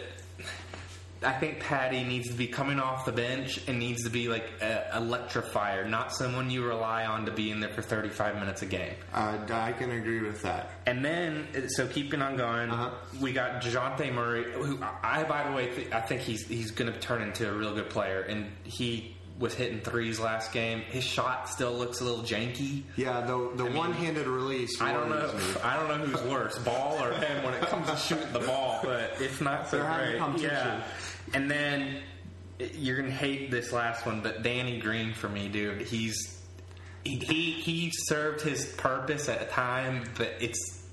[1.24, 4.52] I think Patty needs to be coming off the bench and needs to be like
[4.62, 8.66] a electrifier, not someone you rely on to be in there for 35 minutes a
[8.66, 8.94] game.
[9.14, 10.72] Uh, I can agree with that.
[10.86, 12.92] And then, so keeping on going, Uh-huh.
[13.22, 16.92] we got Dejounte Murray, who I, by the way, th- I think he's he's going
[16.92, 18.22] to turn into a real good player.
[18.22, 20.82] And he was hitting threes last game.
[20.82, 22.84] His shot still looks a little janky.
[22.96, 24.80] Yeah, the the mean, one-handed release.
[24.80, 25.34] I don't know.
[25.64, 28.80] I don't know who's worse, ball or him, when it comes to shooting the ball.
[28.84, 30.42] But it's not so They're great.
[30.42, 30.82] Yeah.
[31.34, 32.02] And then
[32.76, 35.82] you're gonna hate this last one, but Danny Green for me, dude.
[35.82, 36.42] He's
[37.04, 40.84] he he, he served his purpose at a time, but it's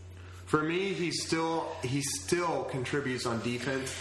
[0.47, 3.95] For me, he still he still contributes on defense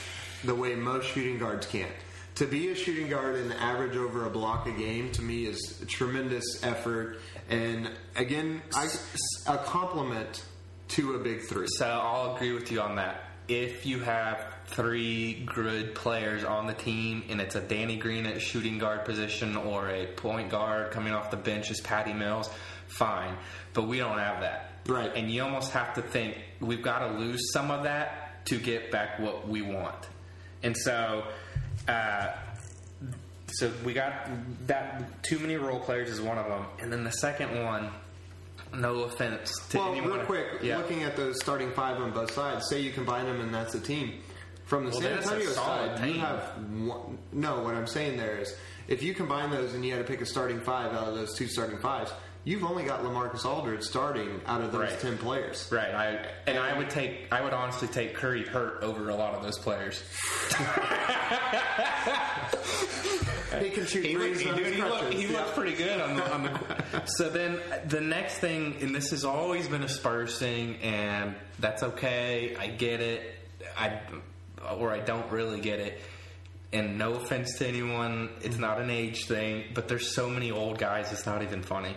[0.44, 1.92] the way most shooting guards can't.
[2.36, 5.80] To be a shooting guard and average over a block a game to me is
[5.84, 8.88] a tremendous effort, and again, I,
[9.46, 10.44] a compliment
[10.90, 11.68] to a big three.
[11.78, 13.26] So I'll agree with you on that.
[13.48, 18.42] If you have three good players on the team and it's a Danny Green at
[18.42, 22.50] shooting guard position or a point guard coming off the bench as Patty Mills,
[22.88, 23.36] fine.
[23.74, 24.72] But we don't have that.
[24.88, 25.12] Right.
[25.16, 28.92] And you almost have to think we've got to lose some of that to get
[28.92, 30.08] back what we want.
[30.64, 31.24] And so
[31.88, 32.28] uh,
[33.48, 34.30] so we got
[34.68, 36.66] that too many role players is one of them.
[36.80, 37.90] And then the second one
[38.72, 40.12] no offense to Well, anyone.
[40.18, 40.78] real quick, yeah.
[40.78, 43.80] looking at those starting five on both sides, say you combine them and that's a
[43.80, 44.20] team.
[44.70, 46.22] From the Well, San then it's a Antonio side, you team.
[46.22, 47.64] have one, no.
[47.64, 48.56] What I'm saying there is,
[48.88, 51.36] if you combine those and you had to pick a starting five out of those
[51.36, 52.12] two starting fives,
[52.44, 55.00] you've only got Lamarcus Aldridge starting out of those Right.
[55.00, 55.68] ten players.
[55.72, 59.34] Right, I and I would take I would honestly take Curry hurt over a lot
[59.34, 60.04] of those players.
[63.60, 65.40] He can shoot He threes looked, he, he, looked, he Yeah.
[65.40, 67.04] looked pretty good on the on the.
[67.18, 71.82] so then the next thing, and this has always been a Spurs thing, and that's
[71.84, 72.56] okay.
[72.58, 73.36] I get it.
[73.78, 74.00] I
[74.78, 76.02] or I don't really get it.
[76.72, 78.62] And no offense to anyone, it's mm-hmm.
[78.62, 81.96] not an age thing, but there's so many old guys, it's not even funny.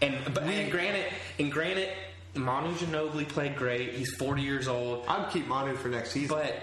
[0.00, 1.88] And but and granted, and granted,
[2.34, 3.94] Manu Ginobili played great.
[3.94, 5.04] He's 40 years old.
[5.08, 6.36] I'd keep Manu for next season.
[6.36, 6.62] But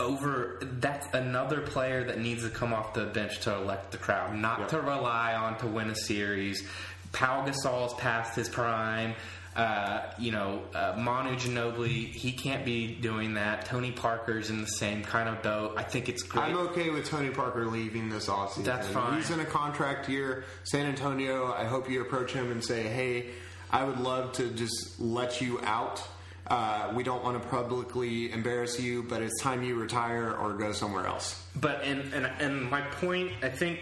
[0.00, 4.34] over that's another player that needs to come off the bench to elect the crowd,
[4.34, 4.68] not Yep.
[4.68, 6.66] to rely on to win a series.
[7.12, 9.14] Pau Gasol's past his prime.
[9.56, 13.64] Uh, you know, uh, Manu Ginobili, he can't be doing that.
[13.64, 15.74] Tony Parker's in the same kind of boat.
[15.76, 16.44] I think it's great.
[16.44, 18.64] I'm okay with Tony Parker leaving this offseason.
[18.64, 19.16] That's fine.
[19.16, 20.44] He's in a contract year.
[20.62, 23.30] San Antonio, I hope you approach him and say, hey,
[23.70, 26.02] I would love to just let you out.
[26.46, 30.72] Uh, we don't want to publicly embarrass you, but it's time you retire or go
[30.72, 31.44] somewhere else.
[31.54, 33.80] But and and and my point, I think,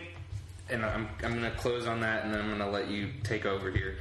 [0.69, 3.11] and I'm I'm going to close on that, and then I'm going to let you
[3.23, 3.99] take over here.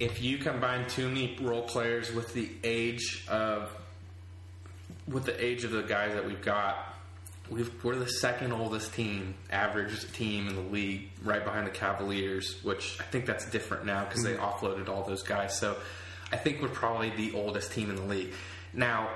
[0.00, 3.70] If you combine too many role players with the age of
[5.06, 6.94] with the age of the guys that we've got,
[7.50, 12.56] we've, we're the second oldest team, average team in the league, right behind the Cavaliers,
[12.62, 14.44] which I think that's different now because they mm-hmm.
[14.44, 15.58] offloaded all those guys.
[15.58, 15.76] So
[16.32, 18.32] I think we're probably the oldest team in the league.
[18.72, 19.10] Now,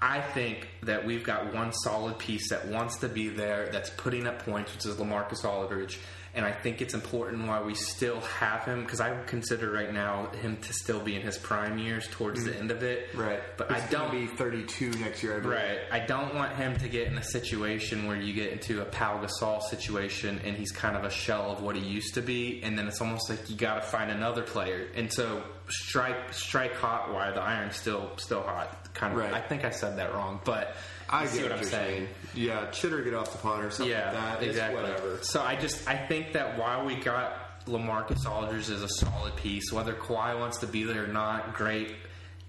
[0.00, 4.26] I think that we've got one solid piece that wants to be there, that's putting
[4.26, 5.98] up points, which is Lamarcus Aldridge.
[6.34, 9.92] And I think it's important why we still have him because I would consider right
[9.92, 12.60] now him to still be in his prime years towards the mm.
[12.60, 13.08] end of it.
[13.14, 13.40] Right.
[13.56, 15.36] But He's I don't be 32 next year.
[15.36, 15.56] I believe.
[15.56, 15.78] Right.
[15.92, 19.22] I don't want him to get in a situation where you get into a Pau
[19.22, 22.76] Gasol situation and he's kind of a shell of what he used to be, and
[22.76, 24.88] then it's almost like you got to find another player.
[24.94, 28.92] And so strike strike hot while the iron's still still hot.
[28.94, 29.20] Kind of.
[29.20, 29.32] Right.
[29.32, 30.76] I think I said that wrong, but
[31.14, 32.08] I get see what I'm saying.
[32.34, 34.42] Yeah, chitter get off the pond or something Yeah, like that.
[34.42, 35.18] It's whatever.
[35.22, 39.72] So I just I think that while we got Lamarcus Aldridge as a solid piece,
[39.72, 41.94] whether Kawhi wants to be there or not, great.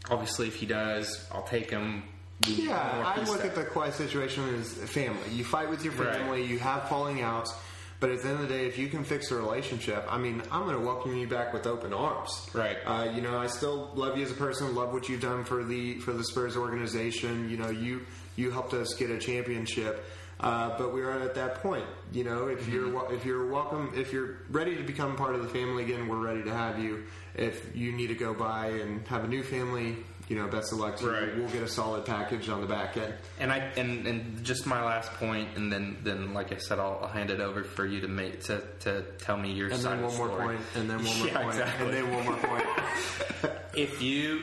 [0.09, 2.03] Obviously, if he does, I'll take him.
[2.45, 3.47] We need more Yeah, I look there.
[3.47, 5.29] at the Kawhi situation as family.
[5.31, 6.15] You fight with your Right.
[6.17, 7.55] family, you have falling outs,
[8.01, 10.43] but at the end of the day, if you can fix the relationship, I mean,
[10.51, 12.49] I'm going to welcome you back with open arms.
[12.53, 12.77] Right.
[12.85, 14.75] Uh, you know, I still love you as a person.
[14.75, 17.49] Love what you've done for the for the Spurs organization.
[17.49, 18.01] You know, you
[18.35, 20.03] you helped us get a championship.
[20.37, 22.47] Uh, but we're at that point, you know.
[22.47, 23.13] If you're Mm-hmm.
[23.15, 26.43] if you're welcome, if you're ready to become part of the family again, we're ready
[26.43, 27.05] to have you.
[27.35, 29.95] If you need to go by and have a new family,
[30.27, 31.33] you know, best of luck to Right.
[31.33, 31.41] you.
[31.43, 33.13] We'll get a solid package on the back end.
[33.39, 36.99] And I and, and just my last point, and then then like I said, I'll,
[37.03, 39.99] I'll hand it over for you to make to, to tell me your And side
[39.99, 40.45] then one more story.
[40.57, 41.85] point, and then one more Yeah, point, exactly.
[41.85, 42.65] and then one more point.
[43.73, 44.41] If you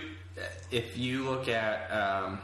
[0.70, 2.38] if you look at, um,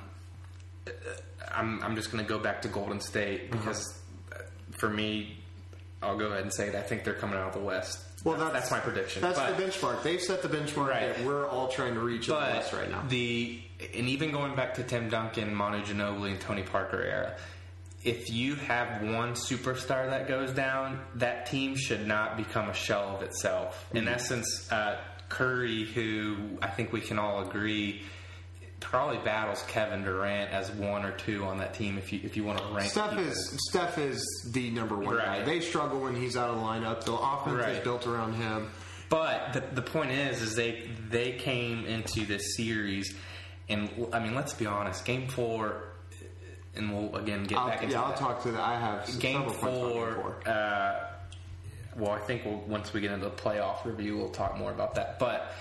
[1.51, 3.59] I'm I'm just going to go back to Golden State Uh-huh.
[3.59, 3.99] because
[4.33, 4.39] uh,
[4.79, 5.37] for me,
[6.03, 6.75] I'll go ahead and say it.
[6.75, 8.01] I think they're coming out of the West.
[8.25, 9.23] Well, that's, that's, my prediction.
[9.23, 10.03] That's But- the benchmark.
[10.03, 11.17] They've set the benchmark Right.
[11.17, 13.03] that we're all trying to reach in the But West right now.
[13.09, 13.61] the
[13.95, 17.37] and even going back to Tim Duncan, Manu Ginobili, and Tony Parker era,
[18.03, 23.15] if you have one superstar that goes down, that team should not become a shell
[23.17, 23.85] of itself.
[23.89, 23.97] Mm-hmm.
[23.99, 28.03] In essence, uh, Curry, who I think we can all agree
[28.81, 31.99] probably battles Kevin Durant as one or two on that team.
[31.99, 35.43] If you if you want to rank Steph is Steph is the number one guy.
[35.45, 37.05] They struggle when he's out of the lineup.
[37.05, 37.85] The offense is Right.
[37.85, 38.71] built around him.
[39.09, 43.15] But the, the point is, is they they came into this series,
[43.69, 45.05] and I mean, let's be honest.
[45.07, 45.83] Game four,
[46.75, 48.19] and we'll again get I'll, back into yeah, I'll that.
[48.19, 48.61] talk to that.
[48.61, 50.35] I have game several points about game four.
[50.45, 50.53] four.
[50.53, 51.05] Uh,
[51.97, 54.95] well, I think we'll, once we get into the playoff review, we'll talk more about
[54.97, 55.19] that.
[55.19, 55.53] But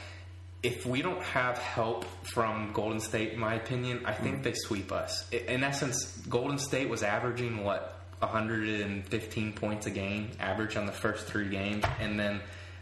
[0.63, 4.91] if we don't have help from Golden State, in my opinion, I think they sweep
[4.91, 5.29] us.
[5.31, 11.27] In essence, Golden State was averaging what 115 points a game, average on the first
[11.27, 12.41] three games, and then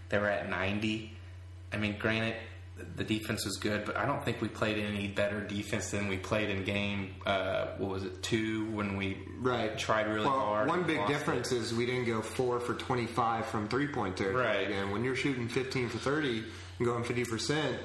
[0.09, 1.11] they were at 90.
[1.73, 2.35] I mean, granted,
[2.95, 6.17] the defense was good, but I don't think we played any better defense than we
[6.17, 7.15] played in game.
[7.25, 9.77] Uh, what was it, two when we Right.
[9.77, 10.67] tried really well, hard.
[10.67, 11.57] One big difference it.
[11.57, 14.71] is we didn't go four for 25 from three point territory Right.
[14.71, 16.43] and When you're shooting 15 for 30
[16.79, 17.77] and going 50%,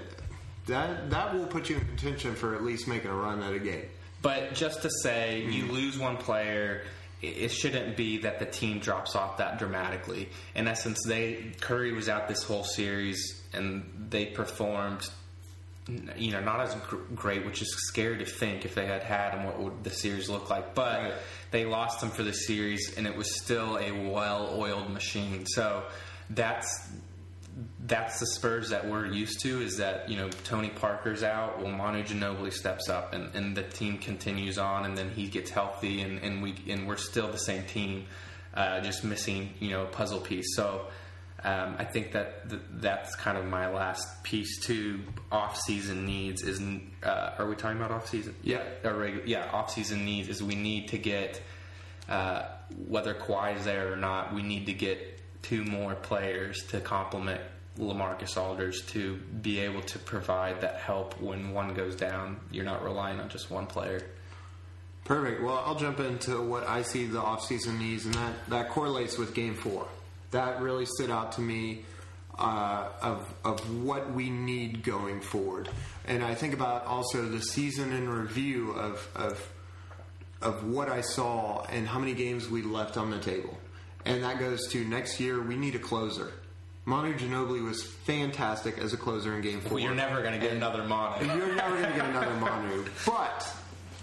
[0.67, 3.59] that, that will put you in contention for at least making a run at a
[3.59, 3.87] game.
[4.23, 5.73] But just to say, you Mm-hmm.
[5.73, 6.83] lose one player,
[7.23, 10.29] it shouldn't be that the team drops off that dramatically.
[10.55, 15.09] In essence, they Curry was out this whole series, and they performed.
[16.17, 16.77] You know, not as
[17.17, 20.29] great, which is scary to think if they had had and what would the series
[20.29, 20.75] look like?
[20.75, 21.15] But Right.
[21.51, 25.47] they lost him for the series, and it was still a well-oiled machine.
[25.47, 25.83] So
[26.29, 26.69] that's
[27.87, 29.61] that's the Spurs that we're used to.
[29.61, 33.63] Is that you know Tony Parker's out, well Manu Ginobili steps up, and, and the
[33.63, 37.39] team continues on, and then he gets healthy, and, and we and we're still the
[37.39, 38.07] same team,
[38.55, 40.57] uh, just missing you know a puzzle piece.
[40.57, 40.87] So.
[41.43, 45.01] Um, I think that th- that's kind of my last piece to
[45.33, 46.43] off-season needs.
[46.43, 46.61] Is
[47.03, 48.35] uh, are we talking about off-season?
[48.43, 48.63] Yeah.
[48.85, 49.49] regu- yeah.
[49.51, 51.41] Off-season needs is we need to get
[52.11, 52.43] uh,
[52.87, 57.41] whether Kawhi is there or not, we need to get two more players to complement
[57.79, 62.39] Lamarcus Aldridge to be able to provide that help when one goes down.
[62.51, 64.03] You're not relying on just one player.
[65.05, 65.43] Perfect.
[65.43, 69.35] Well, I'll jump into what I see the offseason needs, and that, that correlates with
[69.35, 69.89] game four.
[70.31, 71.85] That really stood out to me
[72.39, 75.69] uh, of, of what we need going forward.
[76.07, 79.51] And I think about also the season in review of, of,
[80.41, 83.59] of what I saw and how many games we left on the table.
[84.05, 86.33] And that goes to next year, we need a closer.
[86.87, 89.73] Manu Ginobili was fantastic as a closer in game four.
[89.75, 91.27] Well, you're never going to get And- another Manu.
[91.27, 92.85] you're never going to get another Manu.
[93.07, 93.47] But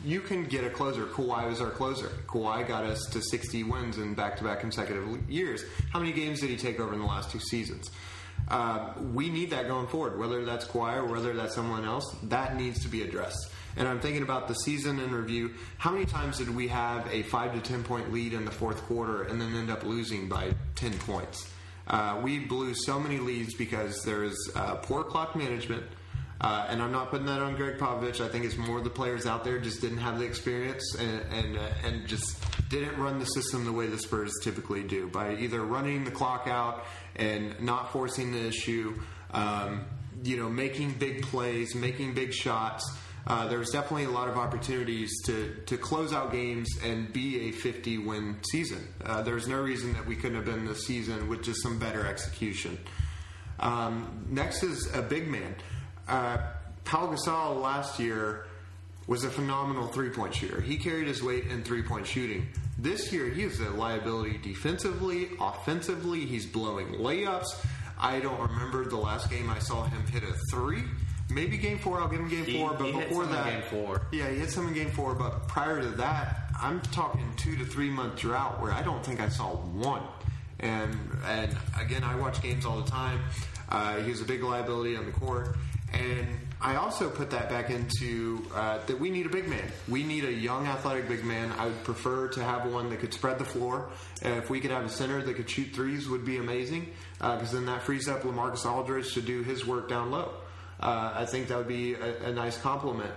[0.06, 1.06] you can get a closer.
[1.06, 2.10] Kawhi was our closer.
[2.28, 5.64] Kawhi got us to 60 wins in back to back consecutive years.
[5.91, 7.89] How many games did he take over in the last two seasons?
[8.48, 12.16] Uh, we need that going forward, whether that's Kawhi or whether that's someone else.
[12.24, 13.50] That needs to be addressed.
[13.78, 15.53] And I'm thinking about the season in review.
[15.78, 18.82] How many times did we have a five to ten point lead in the fourth
[18.84, 21.49] quarter and then end up losing by ten points?
[21.88, 25.84] Uh, we blew so many leads because there is uh, poor clock management.
[26.39, 28.21] Uh, and I'm not putting that on Gregg Popovich.
[28.21, 31.57] I think it's more the players out there just didn't have the experience and and,
[31.57, 35.63] uh, and just didn't run the system the way the Spurs typically do by either
[35.63, 38.99] running the clock out and not forcing the issue,
[39.32, 39.86] um,
[40.23, 42.84] you know, making big plays, making big shots.
[43.28, 47.49] Uh, there was definitely a lot of opportunities to, to close out games and be
[47.49, 48.88] a 50 win season.
[49.03, 52.07] Uh, there's no reason that we couldn't have been this season with just some better
[52.07, 52.80] execution.
[53.59, 55.55] Um, next is a big man.
[56.07, 56.38] Uh,
[56.86, 58.45] Gasol last year
[59.07, 60.61] was a phenomenal three point shooter.
[60.61, 62.47] He carried his weight in three point shooting.
[62.80, 66.25] This year, he is a liability defensively, offensively.
[66.25, 67.47] He's blowing layups.
[67.99, 70.84] I don't remember the last game I saw him hit a three.
[71.30, 72.73] Maybe game four, I'll give him game He- four.
[72.73, 74.01] But before that, game four.
[74.11, 75.13] yeah, he hit some in game four.
[75.13, 79.19] But prior to that, I'm talking two to three month drought where I don't think
[79.19, 80.03] I saw one.
[80.59, 83.21] And and again, I watch games all the time.
[83.69, 85.57] Uh, he was a big liability on the court,
[85.93, 86.25] and
[86.61, 89.69] I also put that back into uh, that we need a big man.
[89.89, 91.51] We need a young, athletic big man.
[91.59, 93.89] I would prefer to have one that could spread the floor.
[94.25, 96.88] Uh, if we could have a center that could shoot threes, would be amazing
[97.19, 100.32] because then that frees up Lamarcus Aldridge to do his work down low.
[100.80, 103.11] Uh, I think that would be a, a nice compliment.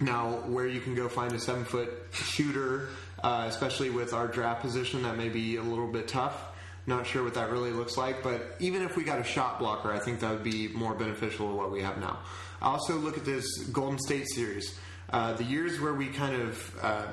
[0.00, 2.88] Now, where you can go find a seven foot shooter,
[3.22, 6.50] uh, especially with our draft position, that may be a little bit tough.
[6.86, 9.90] Not sure what that really looks like, but even if we got a shot blocker,
[9.90, 12.18] I think that would be more beneficial to what we have now.
[12.60, 14.78] I also look at this Golden State series.
[15.10, 17.06] Uh, the years where we kind of uh,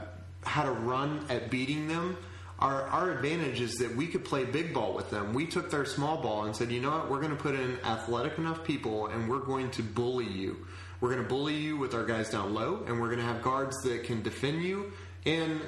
[0.43, 2.17] had a run at beating them,
[2.62, 5.34] our, our advantage is that we could play big ball with them.
[5.34, 7.80] We took their small ball and said, you know what, we're going to put in
[7.84, 10.66] athletic enough people and we're going to bully you.
[11.01, 13.41] We're going to bully you with our guys down low, and we're going to have
[13.41, 14.93] guards that can defend you
[15.26, 15.59] and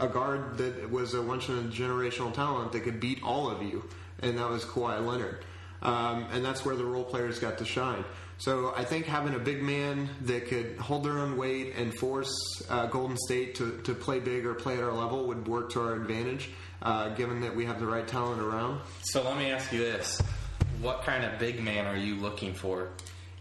[0.00, 3.62] a guard that was a once in a generational talent that could beat all of
[3.62, 3.84] you,
[4.20, 5.44] and that was Kawhi Leonard.
[5.82, 8.04] Um, and that's where the role players got to shine.
[8.40, 12.32] So I think having a big man that could hold their own weight and force
[12.70, 15.80] uh, Golden State to, to play big or play at our level would work to
[15.82, 16.48] our advantage,
[16.80, 18.80] uh, given that we have the right talent around.
[19.02, 20.22] So let me ask you this:
[20.80, 22.88] What kind of big man are you looking for?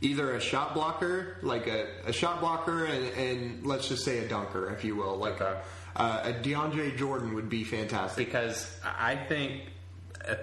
[0.02, 4.28] Either a shot blocker, like a, a shot blocker, and, and let's just say a
[4.28, 5.16] dunker, if you will.
[5.16, 5.62] Like Okay.
[5.96, 8.26] uh, a DeAndre Jordan would be fantastic.
[8.28, 9.62] Because I think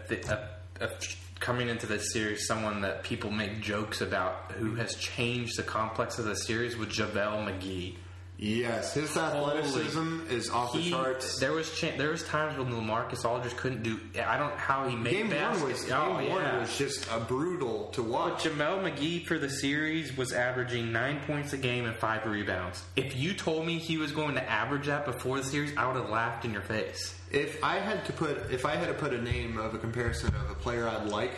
[0.09, 1.07] the, at, at
[1.41, 4.81] coming into this series, someone that people make jokes about who mm-hmm.
[4.81, 7.97] has changed the complex of the series with JaVale McGee.
[8.39, 11.39] Yes, his athleticism is off the charts.
[11.41, 13.99] There was cha- there was times when Lamarcus Aldridge couldn't do.
[14.23, 15.83] I don't know how he made Game one baskets.
[15.85, 16.61] was oh, game oh, one yeah.
[16.61, 18.45] was just a brutal to watch.
[18.45, 22.85] JaVale McGee for the series was averaging nine points a game and five rebounds.
[22.95, 25.97] If you told me he was going to average that before the series, I would
[25.97, 27.19] have laughed in your face.
[27.37, 30.35] If I had to put, if I had to put a name of a comparison
[30.35, 31.33] of a player I'd like,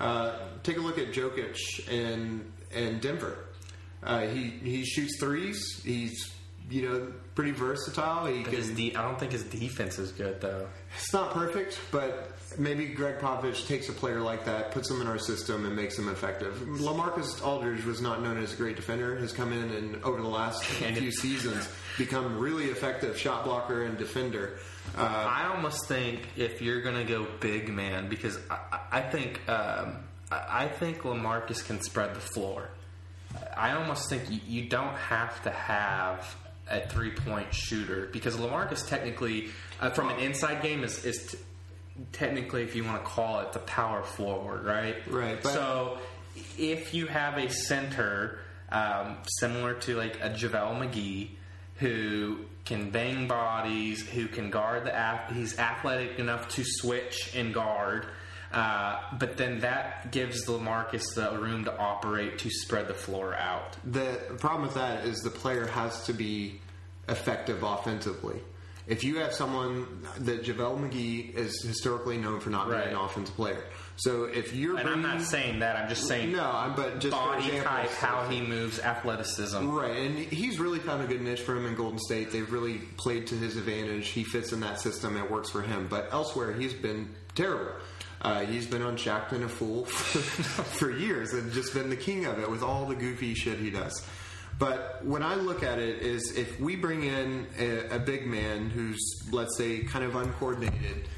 [0.00, 1.56] uh, take a look at Jokic
[1.88, 3.36] and and Denver.
[4.02, 5.80] Uh, he he shoots threes.
[5.84, 6.32] He's
[6.70, 8.26] you know pretty versatile.
[8.26, 8.74] He But can.
[8.74, 10.66] de- I don't think his defense is good though.
[10.96, 15.06] It's not perfect, but maybe Gregg Popovich takes a player like that, puts him in
[15.06, 16.54] our system, and makes him effective.
[16.66, 19.16] Lamarcus Aldridge was not known as a great defender.
[19.18, 23.96] Has come in and over the last few seasons become really effective shot blocker and
[23.98, 24.58] defender.
[24.96, 29.48] Uh, I almost think if you're going to go big man, because I, I think
[29.48, 29.96] um,
[30.30, 32.68] I think Lamarcus can spread the floor.
[33.56, 36.36] I almost think you, you don't have to have
[36.70, 39.48] a three point shooter because Lamarcus technically,
[39.80, 41.38] uh, from an inside game, is, is t-
[42.12, 44.96] technically, if you want to call it, the power forward, right?
[45.10, 45.98] Right, so
[46.58, 48.38] if you have a center
[48.70, 51.30] um, similar to like a JaVale McGee
[51.78, 57.54] who can bang bodies, who can guard the ath- he's athletic enough to switch and
[57.54, 58.06] guard.
[58.52, 63.76] Uh, but then that gives Lamarcus the room to operate to spread the floor out.
[63.84, 66.60] The problem with that is the player has to be
[67.08, 68.40] effective offensively.
[68.86, 69.86] If you have someone
[70.20, 72.88] that JaVale McGee is historically known for not being Right.
[72.88, 73.62] an offensive player,
[73.98, 75.74] so if you're And I'm not saying that.
[75.74, 79.68] I'm just saying no, but just body example, type, how he moves, athleticism.
[79.68, 82.30] Right, and he's really found a good niche for him in Golden State.
[82.30, 84.08] They've really played to his advantage.
[84.08, 85.16] He fits in that system.
[85.16, 85.88] It works for him.
[85.90, 87.72] But elsewhere, he's been terrible.
[88.22, 90.18] Uh, he's been on Shaq and a fool for,
[90.62, 93.70] for years and just been the king of it with all the goofy shit he
[93.70, 94.04] does.
[94.60, 98.70] But when I look at it, is if we bring in a, a big man
[98.70, 98.98] who's,
[99.30, 101.08] let's say, kind of uncoordinated,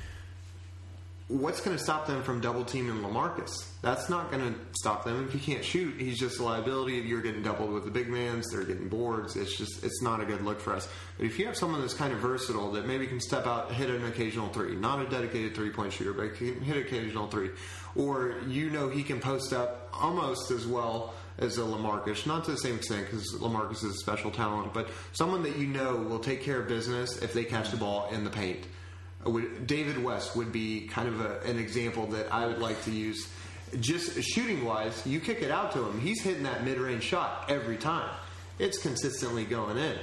[1.30, 3.52] what's going to stop them from double teaming Lamarcus?
[3.82, 5.24] That's not going to stop them.
[5.24, 6.94] If he can't shoot, he's just a liability.
[6.94, 8.50] You're getting doubled with the big mans.
[8.50, 9.36] They're getting boards.
[9.36, 10.88] It's just it's not a good look for us.
[11.16, 13.90] But if you have someone that's kind of versatile that maybe can step out, hit
[13.90, 17.50] an occasional three, not a dedicated three point shooter, but can hit occasional three,
[17.94, 22.50] or you know he can post up almost as well as a Lamarcus, not to
[22.50, 26.18] the same extent because Lamarcus is a special talent, but someone that you know will
[26.18, 28.66] take care of business if they catch the ball in the paint.
[29.24, 32.90] Would, David West would be kind of a, an example that I would like to
[32.90, 33.28] use.
[33.78, 37.46] Just shooting wise, you kick it out to him, he's hitting that mid range shot
[37.48, 38.10] every time.
[38.58, 39.96] It's consistently going in.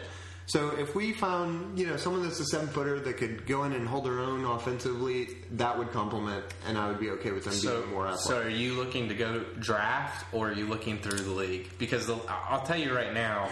[0.46, 3.74] So if we found, you know, someone that's a seven footer that could go in
[3.74, 7.52] and hold their own offensively, that would complement, and I would be okay with them
[7.54, 8.26] So, being more athletic.
[8.28, 11.70] so are you looking to go draft or are you looking through the league?
[11.78, 13.50] Because the, I'll tell you right now,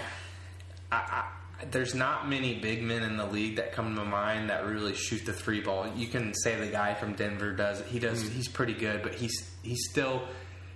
[0.89, 1.26] I,
[1.72, 5.26] there's not many big men in the league that come to mind that really shoot
[5.26, 5.88] the three ball.
[5.95, 7.82] You can say the guy from Denver does.
[7.88, 8.24] He does.
[8.24, 8.36] Mm-hmm.
[8.36, 10.22] He's pretty good, but he's he's still.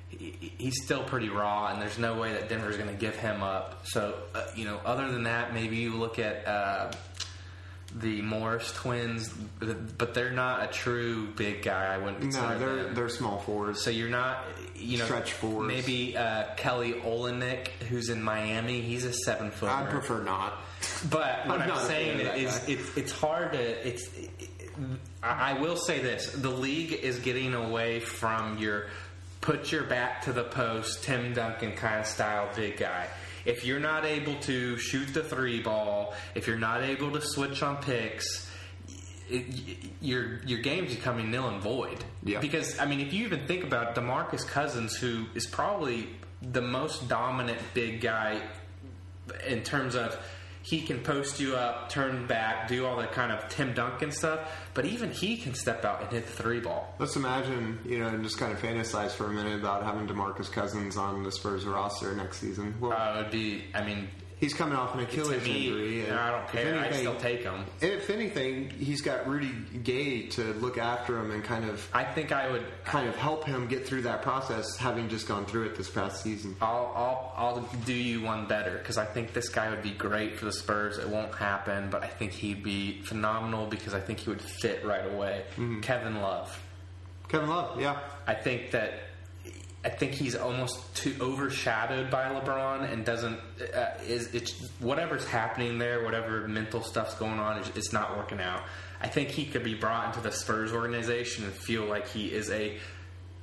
[0.09, 3.41] he- He's still pretty raw, and there's no way that Denver's going to give him
[3.43, 3.81] up.
[3.87, 6.91] So, uh, you know, other than that, maybe you look at uh,
[7.95, 11.93] the Morris twins, but they're not a true big guy.
[11.93, 12.93] I wouldn't consider no, they're them.
[12.95, 13.81] they're small forwards.
[13.83, 14.43] So you're not,
[14.75, 15.67] you know, Stretch forwards.
[15.67, 19.71] Maybe uh, Kelly Olynyk, who's in Miami, he's a seven footer.
[19.71, 20.53] I'd prefer not.
[21.09, 23.87] But what I'm I'm, saying fan of that is, it's it's hard to.
[23.87, 24.09] It's.
[24.15, 24.49] It,
[25.21, 28.87] I I will say this: the league is getting away from your
[29.41, 33.07] put your back to the post, Tim Duncan kind of style big guy.
[33.45, 37.63] If you're not able to shoot the three ball, if you're not able to switch
[37.63, 38.49] on picks,
[39.29, 39.45] it,
[40.01, 42.03] your your game's becoming nil and void.
[42.23, 42.39] Yeah.
[42.39, 46.09] Because I mean, if you even think about Demarcus Cousins, who is probably
[46.41, 48.41] the most dominant big guy
[49.47, 50.17] in terms of
[50.61, 54.39] he can post you up, turn back, do all the kind of Tim Duncan stuff,
[54.73, 56.93] but even he can step out and hit the three ball.
[56.99, 60.51] Let's imagine, you know, and just kind of fantasize for a minute about having Demarcus
[60.51, 62.75] Cousins on the Spurs roster next season.
[62.79, 66.05] Well, Uh, it'd be, I mean, he's coming off an Achilles me, injury.
[66.05, 66.75] and I don't care.
[66.75, 67.65] I anything- still take him.
[67.81, 69.51] If anything, he's got Rudy
[69.83, 72.63] Gay to look after him and kind of I think I would.
[72.85, 76.23] kind of help him get through that process, having just gone through it this past
[76.23, 76.55] season.
[76.61, 80.37] I'll, I'll, I'll do you one better because I think this guy would be great
[80.37, 80.97] for the Spurs.
[80.97, 84.83] It won't happen, but I think he'd be phenomenal because I think he would fit
[84.85, 85.43] right away.
[85.51, 85.81] Mm-hmm.
[85.81, 86.59] Kevin Love.
[87.27, 87.99] Kevin Love, yeah.
[88.25, 88.93] I think that
[89.83, 93.39] I think he's almost too overshadowed by LeBron and doesn't
[93.73, 98.41] uh, is it's whatever's happening there, whatever mental stuff's going on, it's, it's not working
[98.41, 98.63] out.
[99.01, 102.49] I think he could be brought into the Spurs organization and feel like he is
[102.51, 102.77] a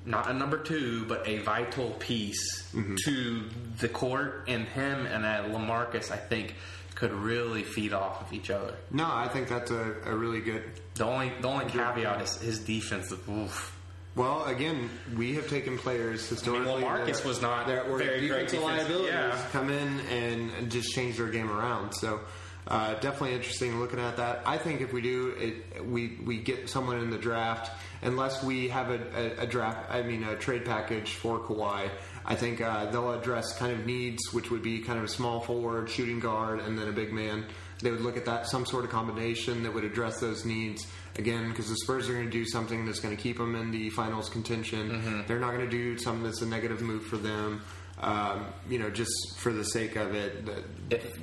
[0.05, 2.71] not a number two, but a vital piece
[3.05, 4.45] to the court.
[4.47, 6.55] And him and uh, Lamarcus, I think,
[6.95, 8.75] could really feed off of each other.
[8.91, 10.63] No, I think that's a, a really good.
[10.95, 13.13] The only the only caveat is his defense.
[13.29, 13.76] Oof.
[14.17, 16.83] Well, again, we have taken players historically.
[16.83, 19.47] Lamarcus that- was not that were very great defensive liabilities yeah.
[19.53, 21.93] come in and, and just change their game around.
[21.93, 22.21] So.
[22.69, 24.43] Uh, definitely interesting looking at that.
[24.45, 27.71] I think if we do it, we we get someone in the draft,
[28.03, 31.89] unless we have a, a, a draft, I mean a trade package for Kawhi.
[32.25, 35.39] I think uh, they'll address kind of needs, which would be kind of a small
[35.39, 37.45] forward, shooting guard, and then a big man.
[37.83, 40.89] They would look at that some sort of combination that would address those needs
[41.19, 43.71] again because the Spurs are going to do something that's going to keep them in
[43.71, 45.25] the finals contention.
[45.27, 47.63] They're not going to do something that's a negative move for them.
[48.01, 50.45] Um, you know, just for the sake of it,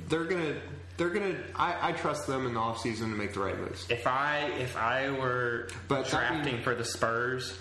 [0.08, 0.60] they're going to.
[0.96, 1.34] They're gonna.
[1.56, 3.84] I, I trust them in the offseason to make the right moves.
[3.90, 7.58] If I if I were But drafting for the Spurs,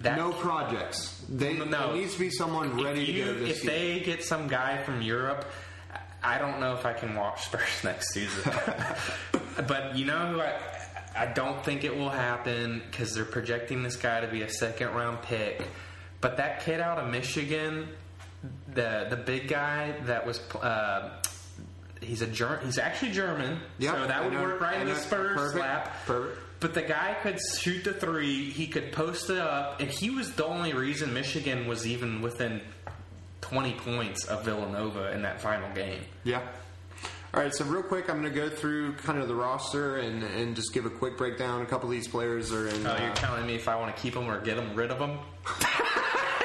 [0.00, 1.24] that no projects.
[1.30, 3.66] They No, there needs to be someone ready you- to go this If season.
[3.68, 5.46] they get some guy from Europe,
[6.22, 8.52] I don't know if I can watch Spurs next season.
[9.66, 10.52] but you know who I
[11.16, 14.94] I don't think it will happen because they're projecting this guy to be a second
[14.94, 15.62] round pick.
[16.20, 17.88] But that kid out of Michigan,
[18.72, 20.38] the the big guy that was.
[20.54, 21.10] Uh,
[22.00, 24.42] He's a Ger- He's actually German, Yeah, so that I would know.
[24.42, 24.94] work right I in the.
[24.94, 25.58] Spurs Perfect.
[25.60, 25.96] lap.
[26.06, 26.38] Perfect.
[26.60, 28.50] But the guy could shoot the three.
[28.50, 32.60] He could post it up, and he was the only reason Michigan was even within
[33.40, 36.02] 20 points of Villanova in that final game.
[36.24, 36.42] Yeah.
[37.34, 40.22] All right, so real quick, I'm going to go through kind of the roster and,
[40.22, 41.62] and just give a quick breakdown.
[41.62, 42.86] A couple of these players are in.
[42.86, 44.92] Oh, uh, you're telling me if I want to keep them or get them rid
[44.92, 45.18] of them?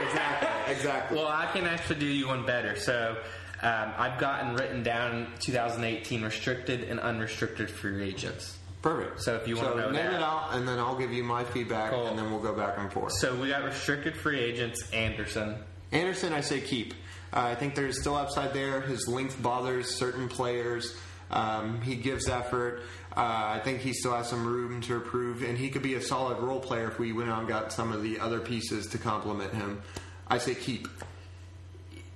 [0.02, 1.16] exactly, exactly.
[1.16, 2.76] Well, I can actually do you one better.
[2.76, 3.16] So
[3.62, 8.58] um, I've gotten written down 2018 restricted and unrestricted free agents.
[8.82, 9.22] Perfect.
[9.22, 10.14] So if you wanna know name that.
[10.14, 12.08] it out, and then I'll give you my feedback, Cool.
[12.08, 13.12] and then we'll go back and forth.
[13.12, 15.58] So we got restricted free agents Anderson.
[15.92, 16.96] Anderson, I say keep.
[17.34, 18.82] Uh, I think there's still upside there.
[18.82, 20.96] His length bothers certain players.
[21.32, 22.82] Um, he gives effort.
[23.16, 26.02] Uh, I think he still has some room to improve, and he could be a
[26.02, 28.98] solid role player if we went out and got some of the other pieces to
[28.98, 29.82] complement him.
[30.28, 30.88] I say keep.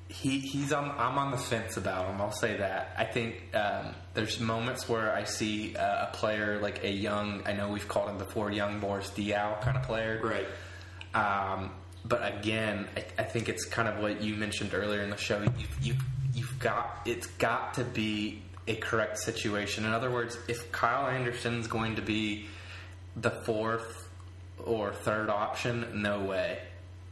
[0.08, 2.22] he he's on I'm on the fence about him.
[2.22, 2.94] I'll say that.
[2.98, 7.42] I think um, there's moments where I see uh, a player like a young.
[7.46, 10.22] I know we've called him before, young Boris Diaw kind of player.
[10.24, 10.48] Right.
[11.16, 11.72] Um,
[12.06, 15.42] but again, I, I think it's kind of what you mentioned earlier in the show.
[15.42, 19.86] You've, you've you've got it's got to be a correct situation.
[19.86, 22.48] In other words, if Kyle Anderson's going to be
[23.16, 24.08] the fourth
[24.64, 26.60] or third option, no way.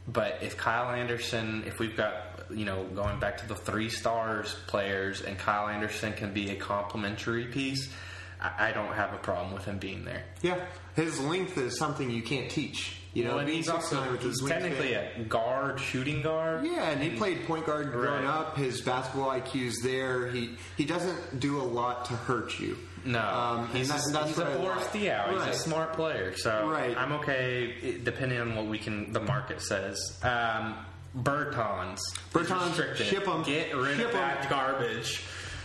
[0.08, 4.54] But if Kyle Anderson, if we've got, you know, going back to the three stars
[4.66, 7.92] players and Kyle Anderson can be a complementary piece,
[8.40, 10.24] I, I don't have a problem with him being there.
[10.40, 10.58] Yeah,
[10.96, 12.96] his length is something you can't teach.
[13.14, 16.64] You know, Well, and he's also he's technically a guard, shooting guard.
[16.64, 18.34] Yeah, and he played point guard growing Right.
[18.34, 18.56] up.
[18.56, 20.28] His basketball IQ's there.
[20.28, 22.78] He he doesn't do a lot to hurt you.
[23.04, 24.92] No, Um, he's, that- a, that's he's a Boris like.
[24.92, 25.46] Diaw.
[25.46, 26.96] He's a smart player, so Right.
[26.96, 29.12] I'm okay depending on what we can.
[29.12, 29.98] The market says.
[30.22, 30.76] Um,
[31.14, 31.98] Bertans,
[32.32, 33.10] He's Bertans, restricted.
[33.44, 34.20] Get rid Ship of 'em.
[34.20, 35.22] that garbage.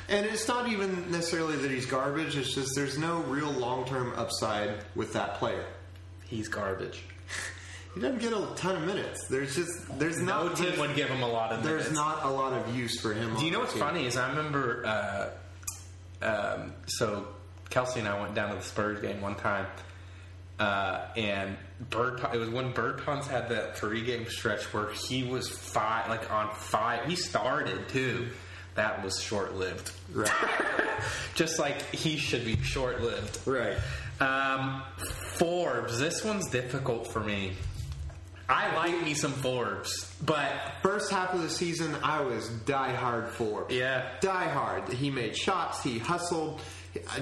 [0.09, 2.35] And it's not even necessarily that he's garbage.
[2.35, 5.63] It's just there's no real long term upside with that player.
[6.25, 7.03] He's garbage.
[7.97, 9.25] He doesn't get a ton of minutes.
[9.27, 11.95] There's just there's No not team would give him a lot of there's minutes.
[11.95, 13.35] not a lot of use for him.
[13.37, 13.81] Do you know what's team.
[13.81, 15.29] funny is I remember uh,
[16.21, 17.27] um, so
[17.71, 19.65] Kelsey and I went down to the Spurs game one time,
[20.59, 21.57] uh, and
[21.89, 26.31] Bird, it was when Bertans had that three game stretch where he was five like
[26.31, 27.05] on five.
[27.05, 28.27] He started too.
[28.75, 29.91] That was short lived.
[30.13, 30.29] Right.
[31.33, 33.39] Just like he should be short lived.
[33.47, 33.75] right.
[34.19, 34.83] Um,
[35.37, 35.99] Forbes.
[35.99, 37.53] This one's difficult for me.
[38.49, 40.49] I like me some Forbes, but
[40.81, 43.65] First half of the season, I was die hard for.
[43.69, 44.87] yeah, Die hard.
[44.89, 45.83] He made shots.
[45.83, 46.61] He hustled.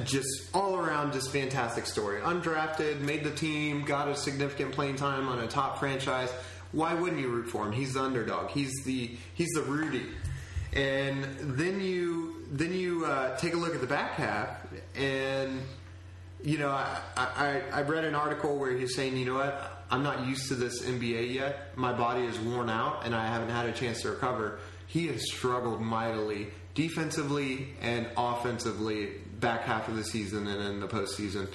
[0.06, 2.22] Just all around, just fantastic story.
[2.22, 6.32] Undrafted, made the team, got a significant playing time on a top franchise.
[6.72, 7.72] Why wouldn't you root for him?
[7.72, 8.52] He's the underdog.
[8.52, 10.06] He's the he's the Rudy.
[10.74, 14.50] And then you then you uh, take a look at the back half,
[14.96, 15.62] and
[16.44, 20.04] you know I, I I read an article where he's saying, you know what, I'm
[20.04, 21.78] not used to this NBA yet.
[21.78, 24.60] My body is worn out, and I haven't had a chance to recover.
[24.88, 30.88] He has struggled mightily defensively and offensively back half of the season and in the
[30.88, 31.48] postseason.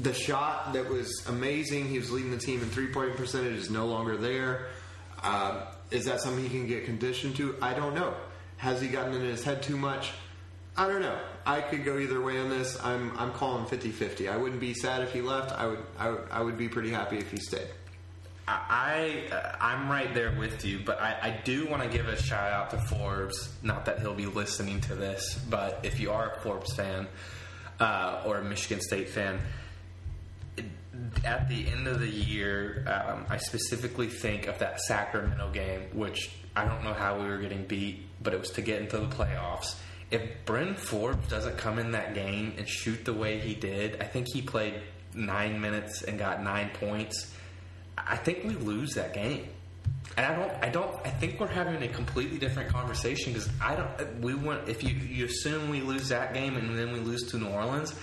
[0.00, 3.70] The shot that was amazing, he was leading the team in three point percentage, is
[3.70, 4.66] no longer there.
[5.22, 7.56] Uh, is that something he can get conditioned to?
[7.62, 8.14] I don't know.
[8.58, 10.10] Has he gotten in his head too much?
[10.76, 11.18] I don't know.
[11.48, 12.78] I could go either way on this.
[12.84, 14.30] I'm I'm calling 50-50.
[14.30, 15.50] I wouldn't be sad if he left.
[15.52, 17.68] I would I would, I would be pretty happy if he stayed.
[18.46, 22.20] I uh, I'm right there with you, but I, I do want to give a
[22.20, 23.50] shout out to Forbes.
[23.62, 27.08] Not that he'll be listening to this, but if you are a Forbes fan
[27.80, 29.40] uh, or a Michigan State fan,
[31.24, 36.30] at the end of the year, um, I specifically think of that Sacramento game, which
[36.54, 39.06] I don't know how we were getting beat, but it was to get into the
[39.06, 39.76] playoffs.
[40.10, 44.04] If Bryn Forbes doesn't come in that game and shoot the way he did, I
[44.04, 44.80] think he played
[45.14, 47.34] nine minutes and got nine points.
[47.96, 49.48] I think we lose that game.
[50.16, 53.76] And I don't, I don't, I think we're having a completely different conversation because I
[53.76, 57.30] don't, we want, if you, you assume we lose that game and then we lose
[57.30, 57.94] to New Orleans,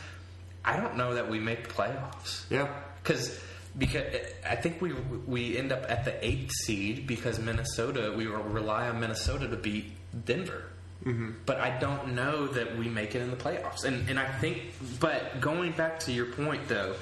[0.63, 2.45] I don't know that we make the playoffs.
[2.49, 2.73] Yeah.
[3.01, 3.39] Because
[3.77, 4.03] because
[4.49, 8.99] I think we we end up at the eighth seed because Minnesota we rely on
[8.99, 9.91] Minnesota to beat
[10.25, 10.63] Denver.
[11.03, 11.31] Mm-hmm.
[11.45, 13.83] But I don't know that we make it in the playoffs.
[13.83, 16.95] And and I think but going back to your point though,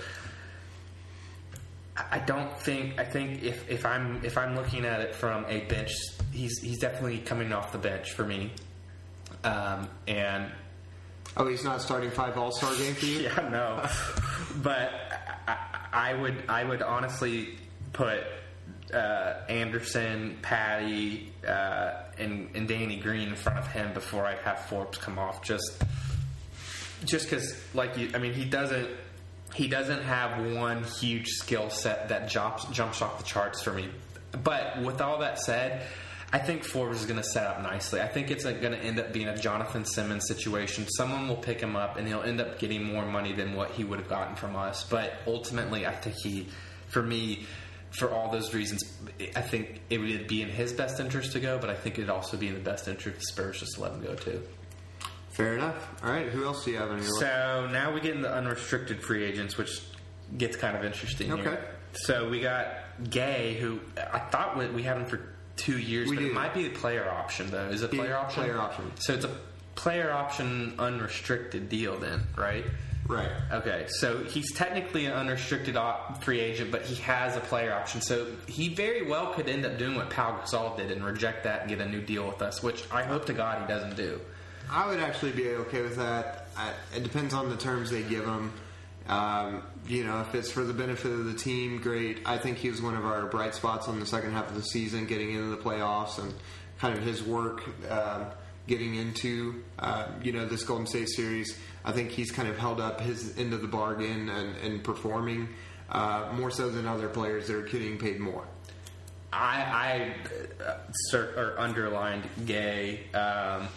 [1.95, 5.61] I don't think I think if, if I'm if I'm looking at it from a
[5.61, 5.91] bench,
[6.31, 8.51] he's he's definitely coming off the bench for me.
[9.43, 10.51] Um, and
[11.35, 13.19] Oh, he's not starting five All Star game for you.
[13.21, 13.83] yeah, no.
[14.61, 14.91] but
[15.47, 15.57] I,
[15.91, 17.57] I would I would honestly
[17.91, 18.23] put
[18.93, 24.65] uh, Anderson, Patty, uh, and, and Danny Green in front of him before I'd have
[24.65, 25.41] Forbes come off.
[25.41, 25.83] Just
[27.05, 28.87] just because, like you, I mean, he doesn't
[29.53, 33.89] he doesn't have one huge skill set that jumps jumps off the charts for me.
[34.43, 35.85] But with all that said.
[36.35, 38.01] I think Forbes is going to set up nicely.
[38.01, 40.87] I think it's going to end up being a Jonathan Simmons situation.
[40.97, 43.83] Someone will pick him up, and he'll end up getting more money than what he
[43.83, 44.83] would have gotten from us.
[44.83, 46.47] But ultimately, I think he,
[46.87, 47.45] for me,
[47.97, 48.81] for all those reasons,
[49.35, 51.57] I think it would be in his best interest to go.
[51.59, 53.81] But I think it'd also be in the best interest of the Spurs just to
[53.81, 54.41] let him go too.
[55.31, 55.89] Fair enough.
[56.03, 56.27] All right.
[56.27, 57.19] Who else do you have on your list?
[57.19, 59.81] So now we get into unrestricted free agents, which
[60.37, 61.31] gets kind of interesting.
[61.33, 61.41] Okay.
[61.43, 61.75] Here.
[61.93, 62.67] So we got
[63.09, 63.79] Gay, who
[64.11, 65.19] I thought we- we had him for
[65.55, 66.27] two years, We but do.
[66.29, 67.67] it might be a player option though.
[67.69, 68.43] Is it a Be player option?
[68.43, 68.91] player option.
[68.97, 69.35] So it's a
[69.75, 72.65] player option unrestricted deal then, right?
[73.07, 73.29] Right.
[73.51, 78.01] Okay, so he's technically an unrestricted op- free agent, but he has a player option.
[78.01, 81.61] So he very well could end up doing what Pau Gasol did and reject that
[81.61, 84.21] and get a new deal with us, which I hope to God he doesn't do.
[84.71, 86.47] I would actually be okay with that.
[86.57, 88.53] I, it depends on the terms they give him.
[89.07, 92.19] Um, you know, if it's for the benefit of the team, great.
[92.25, 94.63] I think he was one of our bright spots on the second half of the
[94.63, 96.33] season, getting into the playoffs and
[96.79, 98.27] kind of his work um,
[98.67, 101.57] getting into uh, you know this Golden State series.
[101.85, 105.49] I think he's kind of held up his end of the bargain and, and performing
[105.89, 108.45] uh, more so than other players that are getting paid more.
[109.31, 110.15] I,
[110.61, 110.77] I uh,
[111.11, 113.67] cert, or underlined Gay um,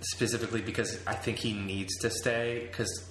[0.00, 2.66] specifically because I think he needs to stay.
[2.70, 3.08] Because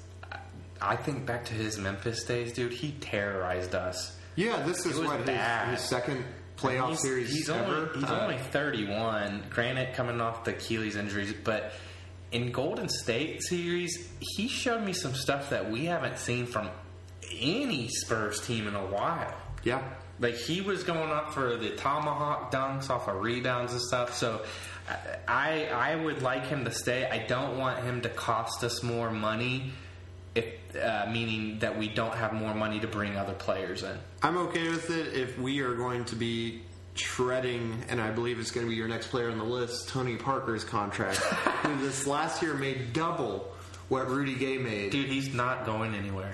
[0.82, 4.18] I think back to his Memphis days, dude, he terrorized us.
[4.36, 6.24] Yeah, this is what his, his second
[6.58, 7.89] playoff he's, series he's ever.
[7.89, 9.44] Only, he's Uh, only 31.
[9.50, 11.74] Granted, coming off the Achilles injuries, but
[12.32, 16.70] in Golden State series, he showed me some stuff that we haven't seen from
[17.40, 19.34] any Spurs team in a while.
[19.64, 19.82] yeah,
[20.20, 24.14] Like he was going up for the tomahawk dunks off of rebounds and stuff.
[24.16, 24.42] So
[25.28, 27.08] I I would like him to stay.
[27.10, 29.72] I don't want him to cost us more money.
[30.36, 33.98] If uh, meaning that we don't have more money to bring other players in.
[34.24, 36.62] I'm okay with it if we are going to be
[36.96, 40.16] shredding, and I believe it's going to be your next player on the list, Tony
[40.16, 41.18] Parker's contract,
[41.64, 43.52] who this last year made double
[43.89, 44.92] what Rudy Gay made.
[44.92, 46.34] Dude, he's not going anywhere.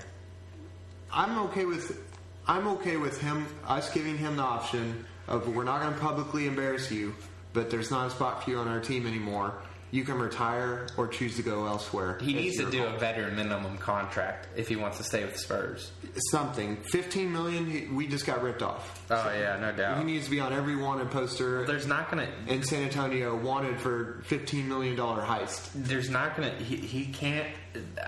[1.12, 2.04] I'm okay with
[2.46, 6.46] I'm okay with him us giving him the option of we're not going to publicly
[6.46, 7.14] embarrass you,
[7.52, 9.54] but there's not a spot for you on our team anymore.
[9.90, 12.18] You can retire or choose to go elsewhere.
[12.20, 12.94] He needs to do call.
[12.94, 15.90] a veteran minimum contract if he wants to stay with the Spurs.
[16.30, 16.76] something.
[16.76, 17.94] 15 million.
[17.96, 19.02] We just got ripped off.
[19.10, 19.98] Oh yeah, no doubt.
[19.98, 22.28] He needs to be on every wanted poster There's not gonna.
[22.46, 25.70] in San Antonio, wanted for 15 million dollar heist.
[25.74, 26.54] There's not gonna.
[26.56, 27.48] He, he can't.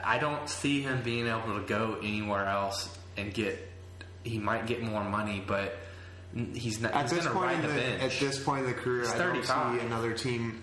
[0.05, 3.59] I don't see him being able to go anywhere else and get.
[4.23, 5.79] He might get more money, but
[6.53, 6.93] he's not.
[6.93, 8.03] At he's this point, in the bench.
[8.03, 10.61] at this point in the career, I don't see another team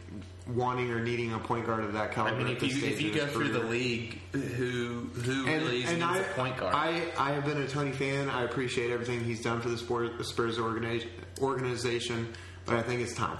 [0.49, 2.35] wanting or needing a point guard of that caliber.
[2.35, 2.59] I caliber.
[2.61, 5.93] mean, if you if you go his through the league, who who And, really and
[5.99, 6.73] needs I, a point guard?
[6.75, 8.29] I, I have been a Tony fan.
[8.29, 11.05] I appreciate everything he's done for the sport, the Spurs organi-
[11.41, 12.33] organization,
[12.65, 13.37] but I think it's time.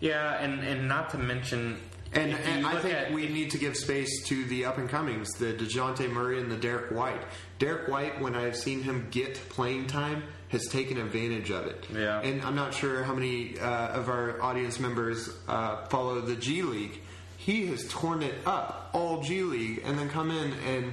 [0.00, 1.78] yeah, and and not to mention,
[2.12, 5.28] And, and I think at- we need to give space to the up and comings,
[5.38, 7.20] the DeJounte Murray and the Derrick White.
[7.58, 11.86] Derrick White, when I've seen him get playing time, has taken advantage of it.
[11.94, 12.20] Yeah.
[12.20, 16.62] And I'm not sure how many uh, of our audience members uh, follow the G
[16.62, 17.00] League.
[17.36, 20.92] He has torn it up, all G League, and then come in and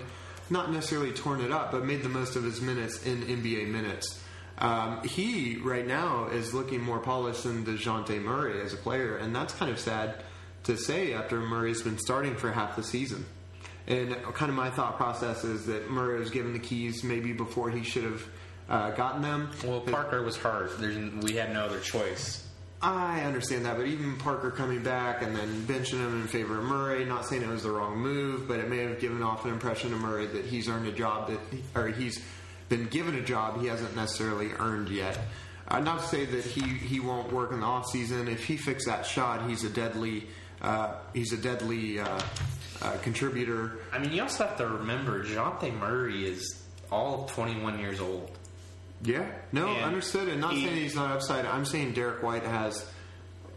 [0.50, 4.22] not necessarily torn it up, but made the most of his minutes in NBA minutes.
[4.58, 9.36] Um, he right now is looking more polished than Dejounte Murray as a player, and
[9.36, 10.24] that's kind of sad
[10.64, 13.26] to say after Murray's been starting for half the season.
[13.88, 17.70] And kind of my thought process is that Murray was given the keys maybe before
[17.70, 18.26] he should have
[18.70, 19.52] uh, gotten them.
[19.64, 20.80] well, Parker was hurt.
[20.80, 22.48] There's, we had no other choice.
[22.82, 26.66] I understand that, but even Parker coming back and then benching him in favor of
[26.66, 29.52] Murray, not saying it was the wrong move, but it may have given off an
[29.52, 31.40] impression to Murray that he's earned a job that,
[31.80, 32.22] or he's
[32.70, 35.18] been given a job he hasn't necessarily earned yet.
[35.68, 38.28] Uh, not to say that he, he won't work in the off season.
[38.28, 40.28] If he fixes that shot, he's a deadly
[40.62, 42.20] uh, he's a deadly uh,
[42.82, 43.80] uh, contributor.
[43.92, 48.32] I mean, you also have to remember, Jonte Murray is all 21 years old.
[49.04, 50.28] Yeah, no, And understood.
[50.30, 51.46] And not he- saying he's not upside.
[51.46, 52.90] I'm saying Derrick White has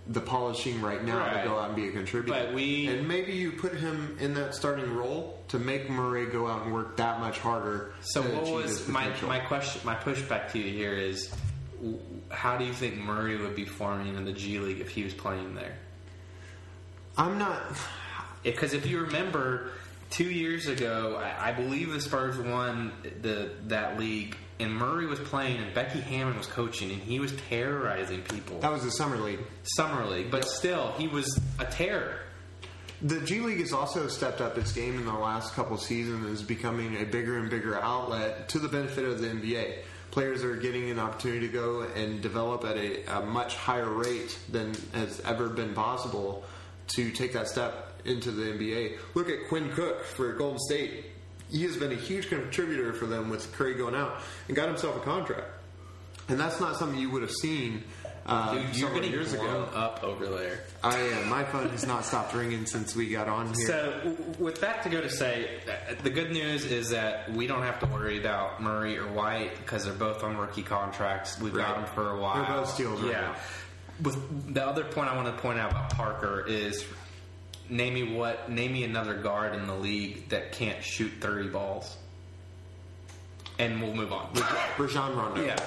[0.07, 1.43] the polishing right now Right.
[1.43, 2.47] to go out and be a contributor.
[2.47, 6.47] But we- and maybe you put him in that starting role to make Murray go
[6.47, 7.93] out and work that much harder.
[8.01, 9.83] So what was my my question?
[9.85, 11.31] My pushback to you here is,
[12.31, 15.13] how do you think Murray would be forming in the G League if he was
[15.15, 15.77] playing there?
[17.17, 17.63] I'm not.
[18.43, 19.73] Because if you remember,
[20.11, 25.21] two years ago, I, I believe the Spurs won the that league, and Murray was
[25.21, 28.59] playing, and Becky Hammon was coaching, and he was terrorizing people.
[28.61, 29.41] That was the summer league.
[29.63, 32.21] Summer league, but still, he was a terror.
[33.01, 36.43] The G League has also stepped up its game in the last couple seasons is
[36.43, 39.83] becoming a bigger and bigger outlet to the benefit of the NBA.
[40.11, 44.37] Players are getting an opportunity to go and develop at a, a much higher rate
[44.51, 46.43] than has ever been possible
[46.89, 48.99] to take that step into the NBA.
[49.15, 51.05] Look at Quinn Cook for Golden State.
[51.51, 54.97] He has been a huge contributor for them with Curry going out and got himself
[54.97, 55.47] a contract.
[56.29, 57.85] And that's not something you would have seen
[58.27, 59.71] uh, Dude, you're several getting years blown ago.
[59.75, 60.61] up over there.
[60.85, 61.31] I am.
[61.31, 63.67] My phone has not stopped ringing since we got on here.
[63.67, 67.47] So, w- with that to go to say, uh, the good news is that we
[67.47, 71.41] don't have to worry about Murray or White because they're both on rookie contracts.
[71.41, 72.35] We've got them for a while.
[72.45, 73.35] They're both steals right Yeah.
[74.03, 76.85] With the other point I want to point out about Parker is
[77.71, 81.97] name me what name me another guard in the league that can't shoot thirty balls,
[83.59, 84.31] and we'll move on.
[84.79, 85.45] Rajon Rondo.
[85.45, 85.61] Yeah,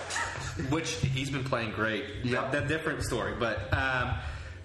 [0.70, 2.06] which he's been playing great.
[2.24, 2.42] Yeah.
[2.42, 3.34] that, that different story.
[3.40, 4.16] But um,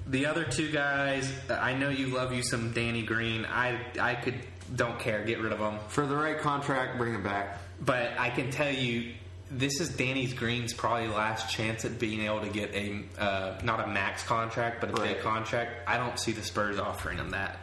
[0.07, 3.45] the other two guys, I know you love you some Danny Green.
[3.45, 4.37] I I could
[4.74, 5.78] don't care, get rid of him.
[5.89, 7.61] For the right contract, bring him back.
[7.80, 9.14] But I can tell you,
[9.51, 13.80] this is Danny Green's probably last chance at being able to get a uh, not
[13.80, 15.14] a max contract, but a Right.
[15.14, 15.88] big contract.
[15.88, 17.59] I don't see the Spurs offering him that.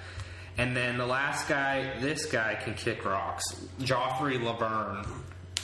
[0.58, 3.44] And then the last guy, this guy can kick rocks.
[3.82, 5.06] Joffrey Lauvergne.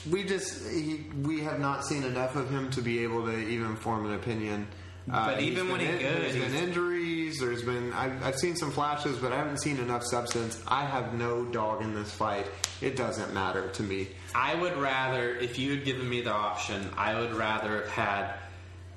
[0.10, 3.76] We just he, we have not seen enough of him to be able to even
[3.76, 4.68] form an opinion.
[5.12, 7.40] Uh, But he's even when been he in- goes, there's been injuries.
[7.40, 10.62] There's been I've, I've seen some flashes, but I haven't seen enough substance.
[10.68, 12.48] I have no dog in this fight.
[12.82, 14.08] It doesn't matter to me.
[14.36, 18.34] I would rather, if you had given me the option, I would rather have had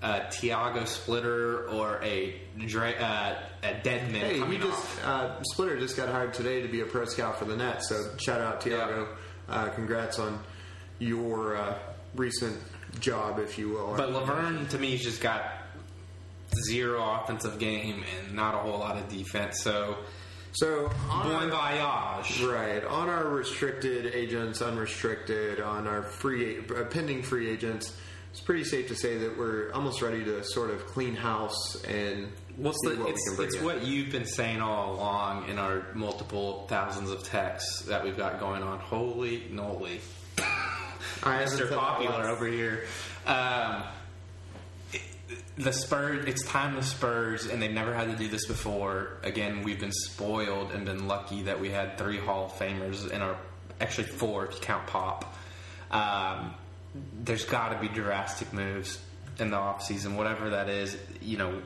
[0.02, 5.04] a Tiago Splitter or a uh, a Dedmon Hey, coming just off.
[5.06, 7.88] uh, Splitter just got hired today to be a pro scout for the Nets.
[7.88, 9.08] So shout out Tiago.
[9.48, 10.40] Uh, congrats on
[10.98, 11.78] your uh,
[12.16, 12.58] recent
[13.00, 13.94] job, if you will.
[13.96, 15.44] But Lauvergne, to me, has just got
[16.66, 19.60] zero offensive game and not a whole lot of defense.
[19.62, 19.96] So,
[20.52, 22.42] so on bon our- voyage.
[22.42, 22.84] Right.
[22.84, 27.96] On our restricted agents, unrestricted, on our free uh, pending free agents,
[28.30, 32.28] it's pretty safe to say that we're almost ready to sort of clean house and
[32.56, 35.48] What's see the, what we it's can bring it's what you've been saying all along
[35.48, 38.78] in our multiple thousands of texts that we've got going on.
[38.78, 39.48] Holy
[41.22, 41.74] haven't Mr.
[41.74, 42.84] Popular over here.
[43.26, 43.84] Um,
[45.56, 49.18] the Spurs, it's time the Spurs, and they've never had to do this before.
[49.22, 53.20] Again, we've been spoiled and been lucky that we had three Hall of Famers in
[53.20, 53.36] our,
[53.80, 55.34] actually four if you count Pop.
[55.90, 56.54] Um,
[57.22, 59.00] there's got to be drastic moves
[59.38, 60.96] in the offseason, whatever that is.
[61.20, 61.62] You know,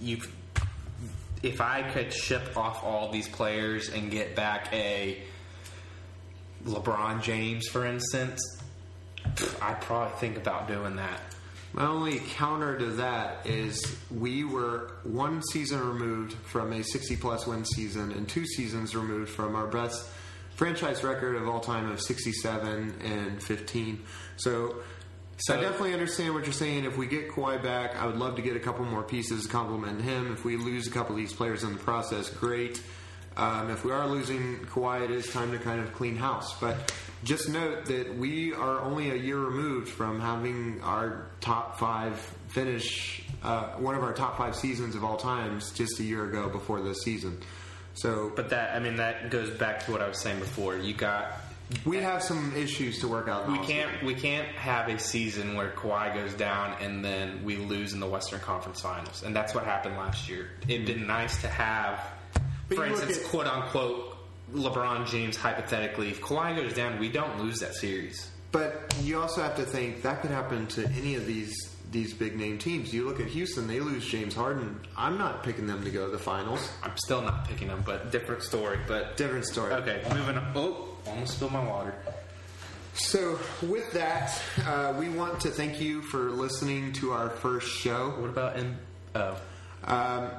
[0.00, 0.18] you
[1.42, 5.22] if I could ship off all these players and get back a
[6.64, 8.40] LeBron James, for instance,
[9.60, 11.20] I'd probably think about doing that.
[11.74, 17.48] My only counter to that is we were one season removed from a 60 plus
[17.48, 20.06] win season and two seasons removed from our best
[20.54, 24.04] franchise record of all time of 67 and 15.
[24.36, 24.76] So,
[25.38, 26.84] So- I definitely understand what you're saying.
[26.84, 29.48] If we get Kawhi back, I would love to get a couple more pieces to
[29.48, 30.32] complement him.
[30.32, 32.80] If we lose a couple of these players in the process, great.
[33.36, 36.58] Um, if we are losing Kawhi, it is time to kind of clean house.
[36.60, 36.92] But
[37.24, 42.16] just note that we are only a year removed from having our top five
[42.48, 46.48] finish, uh, one of our top five seasons of all times, just a year ago
[46.48, 47.40] before this season.
[47.94, 50.76] So, But that, I mean, that goes back to what I was saying before.
[50.76, 51.32] You got
[51.84, 53.48] we have some issues to work out.
[53.50, 57.94] we can't we can't have a season where Kawhi goes down and then we lose
[57.94, 60.50] in the Western Conference Finals, and that's what happened last year.
[60.68, 62.00] It'd been nice to have,
[62.68, 64.16] But for instance, at- quote unquote,
[64.52, 66.10] LeBron James hypothetically.
[66.10, 68.30] If Kawhi goes down, we don't lose that series.
[68.52, 71.54] But you also have to think that could happen to any of these
[71.90, 72.92] these big name teams.
[72.92, 74.80] You look at Houston; they lose James Harden.
[74.96, 76.68] I'm not picking them to go to the finals.
[76.82, 78.78] I'm still not picking them, but different story.
[78.86, 79.72] But Different story.
[79.74, 80.52] okay, moving on.
[80.54, 81.94] Oh, almost spilled my water.
[82.94, 88.10] So, with that, uh, we want to thank you for listening to our first show.
[88.18, 88.76] What about in?
[89.16, 89.36] Oh,
[89.84, 90.30] Um,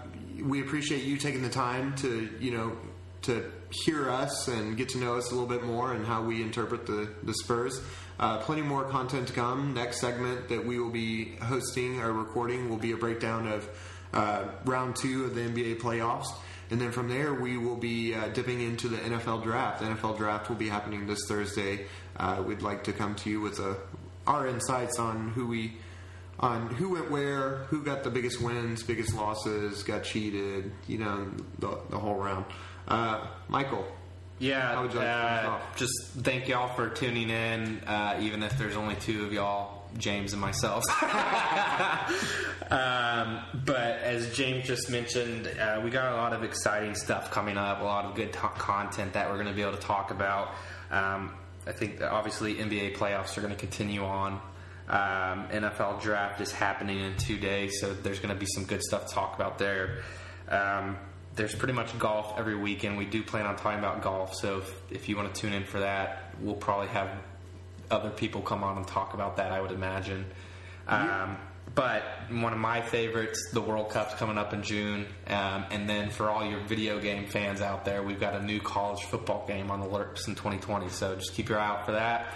[0.43, 2.77] we appreciate you taking the time to, you know,
[3.23, 3.51] to
[3.83, 6.85] hear us and get to know us a little bit more and how we interpret
[6.85, 7.81] the, the Spurs.
[8.19, 9.73] Uh, plenty more content to come.
[9.73, 13.69] Next segment that we will be hosting or recording will be a breakdown of
[14.13, 16.27] uh, round two of the NBA playoffs.
[16.71, 19.81] And then from there, we will be uh, dipping into the NFL draft.
[19.81, 21.85] The NFL draft will be happening this Thursday.
[22.15, 23.77] Uh, we'd like to come to you with a,
[24.25, 25.77] our insights on who we
[26.39, 31.27] on who went where, who got the biggest wins, biggest losses, got cheated, you know,
[31.59, 32.45] the, the whole round.
[32.87, 33.85] Uh, Michael,
[34.39, 35.75] Yeah, How would you like to uh, off?
[35.77, 40.33] just thank y'all for tuning in, uh, even if there's only two of y'all, James
[40.33, 40.83] and myself.
[42.69, 47.57] um, but as James just mentioned, uh, we got a lot of exciting stuff coming
[47.57, 50.11] up, a lot of good to- content that we're going to be able to talk
[50.11, 50.49] about.
[50.91, 51.33] Um,
[51.67, 54.39] I think that obviously NBA playoffs are going to continue on.
[54.87, 58.83] Um, NFL draft is happening in two days, so there's going to be some good
[58.83, 60.03] stuff to talk about there.
[60.47, 60.97] Um,
[61.35, 62.97] there's pretty much golf every weekend.
[62.97, 65.65] We do plan on talking about golf, so if, if you want to tune in
[65.65, 67.09] for that, we'll probably have
[67.89, 70.25] other people come on and talk about that, I would imagine.
[70.87, 71.37] Um,
[71.73, 75.07] but one of my favorites, the World Cup's coming up in June.
[75.27, 78.59] Um, and then for all your video game fans out there, we've got a new
[78.59, 81.93] college football game on the Lurks in 2020, so just keep your eye out for
[81.93, 82.33] that.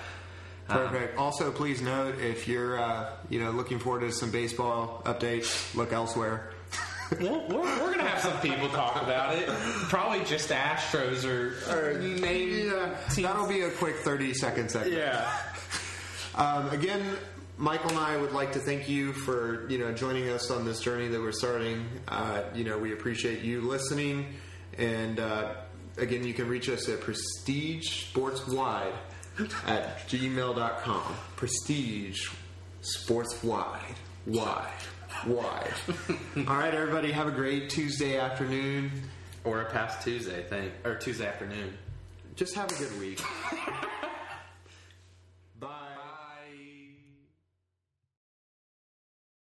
[0.70, 1.18] Perfect.
[1.18, 5.94] also, please note if you're uh, you know looking forward to some baseball updates, look
[5.94, 6.52] elsewhere.
[7.20, 9.48] We're, we're, we're gonna have some people talk about it.
[9.48, 14.96] Probably just Astros or, or main Yeah, that'll be a quick 30 second segment.
[14.96, 15.28] Yeah.
[16.36, 17.04] Um, again,
[17.58, 20.80] Michael and I would like to thank you for you know joining us on this
[20.80, 21.86] journey that we're starting.
[22.08, 24.36] Uh, you know, we appreciate you listening,
[24.78, 25.56] and uh,
[25.98, 28.94] again, you can reach us at Prestige Sports Wide
[29.68, 31.16] at gmail.com.
[31.36, 32.30] Prestige
[32.82, 33.96] Sports Wide.
[34.26, 34.68] Wide.
[35.26, 35.74] Wide.
[36.48, 38.92] All right, everybody, have a great Tuesday afternoon.
[39.46, 41.78] Or a past Tuesday thing, or Tuesday afternoon.
[42.36, 43.22] Just have a good week.